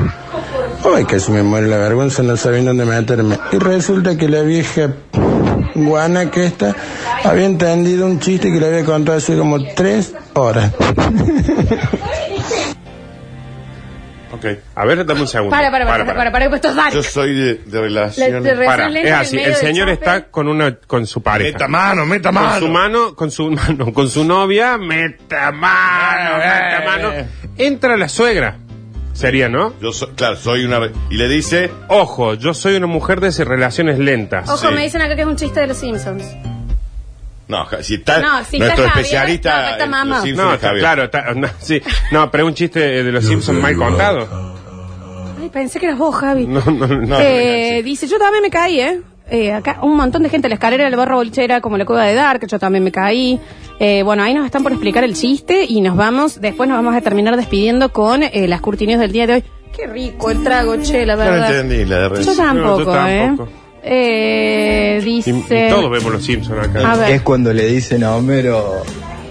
Ay, 0.96 1.06
casi 1.06 1.32
me 1.32 1.44
muere 1.44 1.68
la 1.68 1.78
vergüenza, 1.78 2.22
no 2.24 2.38
sabía 2.38 2.64
dónde 2.64 2.86
meterme. 2.86 3.38
Y 3.52 3.58
resulta 3.58 4.16
que 4.18 4.30
la 4.30 4.42
vieja 4.42 4.94
guana 5.74 6.30
que 6.32 6.46
esta 6.46 6.76
había 7.24 7.46
entendido 7.46 8.06
un 8.06 8.20
chiste 8.20 8.52
que 8.52 8.60
le 8.60 8.68
había 8.68 8.86
contado 8.86 9.18
hace 9.18 9.38
como 9.38 9.64
tres 9.74 10.14
horas. 10.34 10.72
Ok. 14.38 14.46
A 14.76 14.86
ver, 14.86 15.06
dame 15.06 15.22
un 15.22 15.28
segundo. 15.28 15.56
Para, 15.56 15.70
para, 15.72 15.86
para, 15.86 16.06
para, 16.06 16.16
para, 16.18 16.32
para, 16.32 16.50
que 16.50 16.56
esto 16.56 16.70
es 16.70 16.76
dark. 16.76 16.94
Yo 16.94 17.04
soy 17.04 17.34
de, 17.36 17.54
de 17.56 17.76
La- 17.78 17.82
relaciones. 17.82 18.44
de 18.44 18.66
Para, 18.66 18.88
es 18.90 18.96
en 19.06 19.14
así. 19.14 19.36
medio 19.36 19.48
El 19.48 19.54
del 19.54 19.62
señor 19.62 19.88
chape. 19.90 19.94
está 19.94 20.28
con 20.30 20.48
una, 20.48 20.76
con 20.76 21.06
su 21.08 21.22
pareja. 21.22 21.54
Meta 21.54 21.68
mano, 21.68 22.06
meta 22.06 22.32
Con 22.32 22.60
su 22.60 22.68
mano. 22.68 22.68
mano, 22.70 23.16
con 23.16 23.32
su 23.32 23.52
mano, 23.52 23.94
con 23.94 24.10
su 24.10 24.24
novia, 24.24 24.78
meta 24.78 25.52
mano, 25.52 26.38
meta 26.38 26.84
mano. 26.86 27.12
Entra 27.58 27.98
la 27.98 28.08
suegra. 28.10 28.58
Sería, 29.14 29.50
¿no? 29.50 29.74
Yo 29.82 29.92
soy, 29.92 30.10
claro, 30.16 30.36
soy 30.36 30.64
una. 30.66 30.80
re- 30.80 30.92
Y 31.10 31.18
le 31.18 31.28
dice. 31.28 31.72
Ojo, 31.88 32.36
yo 32.36 32.54
soy 32.54 32.76
una 32.76 32.86
mujer 32.86 33.20
de 33.20 33.32
relaciones 33.44 33.98
lentas. 33.98 34.48
Ojo, 34.48 34.70
Sí. 34.70 34.74
me 34.76 34.84
dicen 34.84 35.02
acá 35.02 35.16
que 35.16 35.22
es 35.22 35.28
un 35.28 35.36
chiste 35.36 35.60
de 35.62 35.68
los 35.68 35.78
Simpsons. 35.78 36.24
No, 37.48 37.66
si 37.82 37.96
está. 37.96 38.20
No, 38.20 38.44
si 38.44 38.58
está 38.58 38.66
nuestro 38.66 38.86
Javier, 38.88 38.88
especialista. 39.06 39.62
no, 39.62 39.68
está 39.70 39.84
en 39.86 39.90
mamá. 39.90 40.16
los 40.16 40.24
Simpsons 40.24 40.46
No, 40.46 40.50
es 40.52 40.56
está- 40.56 40.68
Javier. 40.68 40.82
claro, 40.84 41.04
está- 41.06 41.34
no, 41.34 41.48
sí. 41.60 41.82
No, 42.12 42.30
pero 42.32 42.44
es 42.44 42.48
un 42.50 42.54
chiste 42.56 42.80
de 43.04 43.12
los 43.12 43.26
Simpsons 43.26 43.62
mal 43.62 43.76
contado. 43.76 44.28
Ay, 45.42 45.50
pensé 45.50 45.80
que 45.80 45.86
eras 45.86 45.98
vos, 45.98 46.16
Javi. 46.16 46.46
No, 46.48 46.62
no, 46.66 46.88
no. 46.88 47.20
Eh, 47.20 47.82
dice, 47.84 48.08
yo 48.08 48.18
también 48.18 48.42
me 48.44 48.50
caí, 48.50 48.80
¿eh? 48.80 49.02
Eh, 49.30 49.52
acá 49.54 49.80
un 49.82 49.96
montón 49.98 50.24
de 50.24 50.30
gente, 50.30 50.48
la 50.50 50.56
escalera 50.56 50.86
del 50.86 50.96
barro 50.96 51.18
bolchera, 51.18 51.60
como 51.62 51.78
la 51.78 51.86
cueva 51.86 52.04
de 52.06 52.14
Dark, 52.14 52.46
yo 52.48 52.60
también 52.60 52.84
me 52.84 52.92
caí. 52.92 53.40
Eh, 53.80 54.02
bueno, 54.04 54.24
ahí 54.24 54.34
nos 54.34 54.46
están 54.46 54.64
por 54.64 54.72
explicar 54.72 55.04
el 55.04 55.14
chiste 55.16 55.66
y 55.68 55.82
nos 55.82 55.96
vamos, 55.96 56.40
después 56.42 56.68
nos 56.70 56.78
vamos 56.78 56.96
a 56.96 57.02
terminar 57.02 57.36
despidiendo 57.36 57.92
con 57.92 58.24
eh, 58.24 58.48
las 58.48 58.62
curtinios 58.62 59.00
del 59.00 59.12
día 59.12 59.28
de 59.28 59.34
hoy. 59.36 59.44
Qué 59.76 59.86
rico 59.86 60.32
el 60.32 60.44
trago, 60.44 60.78
che, 60.82 61.06
la 61.06 61.16
No 61.16 61.20
verdad. 61.20 61.52
entendí 61.60 61.86
la 61.86 62.10
de 62.10 62.24
Yo 62.24 62.36
tampoco, 62.36 62.68
No, 62.68 62.80
yo 62.80 62.92
tampoco. 62.92 63.50
¿Eh? 63.90 65.00
Y, 65.02 65.06
dice... 65.06 65.68
y 65.68 65.70
todos 65.70 65.90
vemos 65.90 66.12
los 66.12 66.24
Simpsons 66.24 66.68
acá. 66.68 66.92
A 66.92 66.96
ver. 66.98 67.12
Es 67.12 67.22
cuando 67.22 67.54
le 67.54 67.68
dicen 67.68 68.04
a 68.04 68.16
Homero, 68.16 68.84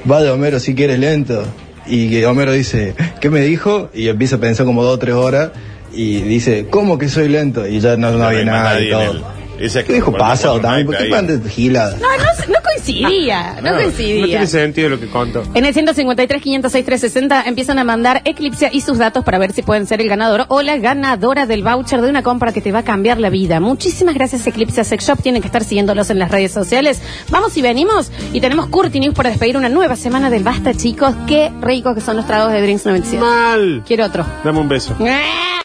vaya 0.05 0.33
Homero 0.33 0.61
si 0.61 0.75
quieres 0.75 0.99
lento. 0.99 1.45
Y 1.87 2.11
que 2.11 2.27
Homero 2.27 2.53
dice, 2.53 2.95
¿qué 3.21 3.31
me 3.31 3.41
dijo? 3.41 3.91
Y 3.95 4.09
empieza 4.09 4.37
a 4.37 4.41
pensar 4.41 4.67
como 4.67 4.83
dos 4.83 4.95
o 4.95 4.99
tres 4.99 5.15
horas 5.15 5.51
y 5.93 6.21
dice, 6.23 6.67
¿cómo 6.69 6.99
que 6.99 7.09
soy 7.09 7.29
lento? 7.29 7.67
Y 7.67 7.81
ya 7.81 7.97
no, 7.97 8.11
no, 8.11 8.19
No 8.19 8.25
había 8.25 8.45
nada 8.45 8.81
y 8.81 8.91
todo. 8.91 9.36
Ese 9.59 9.85
¿Qué 9.85 9.95
dijo 9.95 10.13
pasado 10.13 10.61
también? 10.61 10.87
¿Por 10.87 10.97
qué 10.97 11.51
gilada? 11.51 11.97
No, 11.97 12.09
no, 12.17 12.25
no 12.53 12.59
coincidía, 12.63 13.57
no, 13.63 13.71
No 13.73 13.77
coincidía. 13.77 14.25
tiene 14.27 14.47
sentido 14.47 14.89
lo 14.91 15.01
que 15.01 15.07
contó. 15.09 15.43
En 15.55 15.65
el 15.65 15.73
153, 15.73 16.43
506, 16.43 16.85
360 16.85 17.43
empiezan 17.49 17.79
a 17.79 17.85
mandar 17.85 18.23
Eclipse 18.25 18.69
y 18.73 18.81
sus 18.81 18.99
datos 18.99 19.25
para 19.25 19.39
ver 19.39 19.53
si 19.53 19.63
pueden 19.63 19.87
ser 19.87 20.01
el 20.01 20.09
ganador 20.09 20.45
o 20.49 20.63
la 20.63 20.77
ganadora 20.77 21.47
del 21.47 21.63
voucher 21.63 22.01
de 22.01 22.09
una 22.11 22.23
compra 22.23 22.53
que 22.53 22.61
te 22.61 22.73
va 22.73 22.81
a 22.81 22.85
cambiar 22.85 23.19
la 23.19 23.31
vida. 23.31 23.61
Muchísimas 23.61 24.15
gracias 24.15 24.47
Eclipse 24.47 24.85
Sex 24.85 25.05
Shop. 25.07 25.21
Tienen 25.23 25.43
que 25.43 25.47
estar 25.49 25.65
siguiéndolos 25.65 26.11
en 26.11 26.19
las 26.19 26.31
redes 26.31 26.53
sociales. 26.53 27.01
Vamos 27.31 27.57
y 27.57 27.63
venimos. 27.63 28.11
Y 28.33 28.41
tenemos 28.41 28.67
Curti 28.67 29.01
News 29.01 29.15
para 29.15 29.31
despedir 29.31 29.57
una 29.57 29.69
nueva 29.69 29.97
semana 29.97 30.31
del 30.31 30.45
Basta, 30.45 30.75
chicos. 30.75 31.15
Qué 31.27 31.51
ricos 31.61 31.95
que 31.95 32.01
son 32.01 32.17
los 32.17 32.27
tragos 32.27 32.53
de 32.53 32.63
Drinks 32.63 32.85
97. 32.85 33.21
Mal. 33.25 33.83
Quiero 33.87 34.05
otro. 34.05 34.25
Dame 34.45 34.59
un 34.61 34.69
beso. 34.69 34.95
¡Ah! 35.01 35.47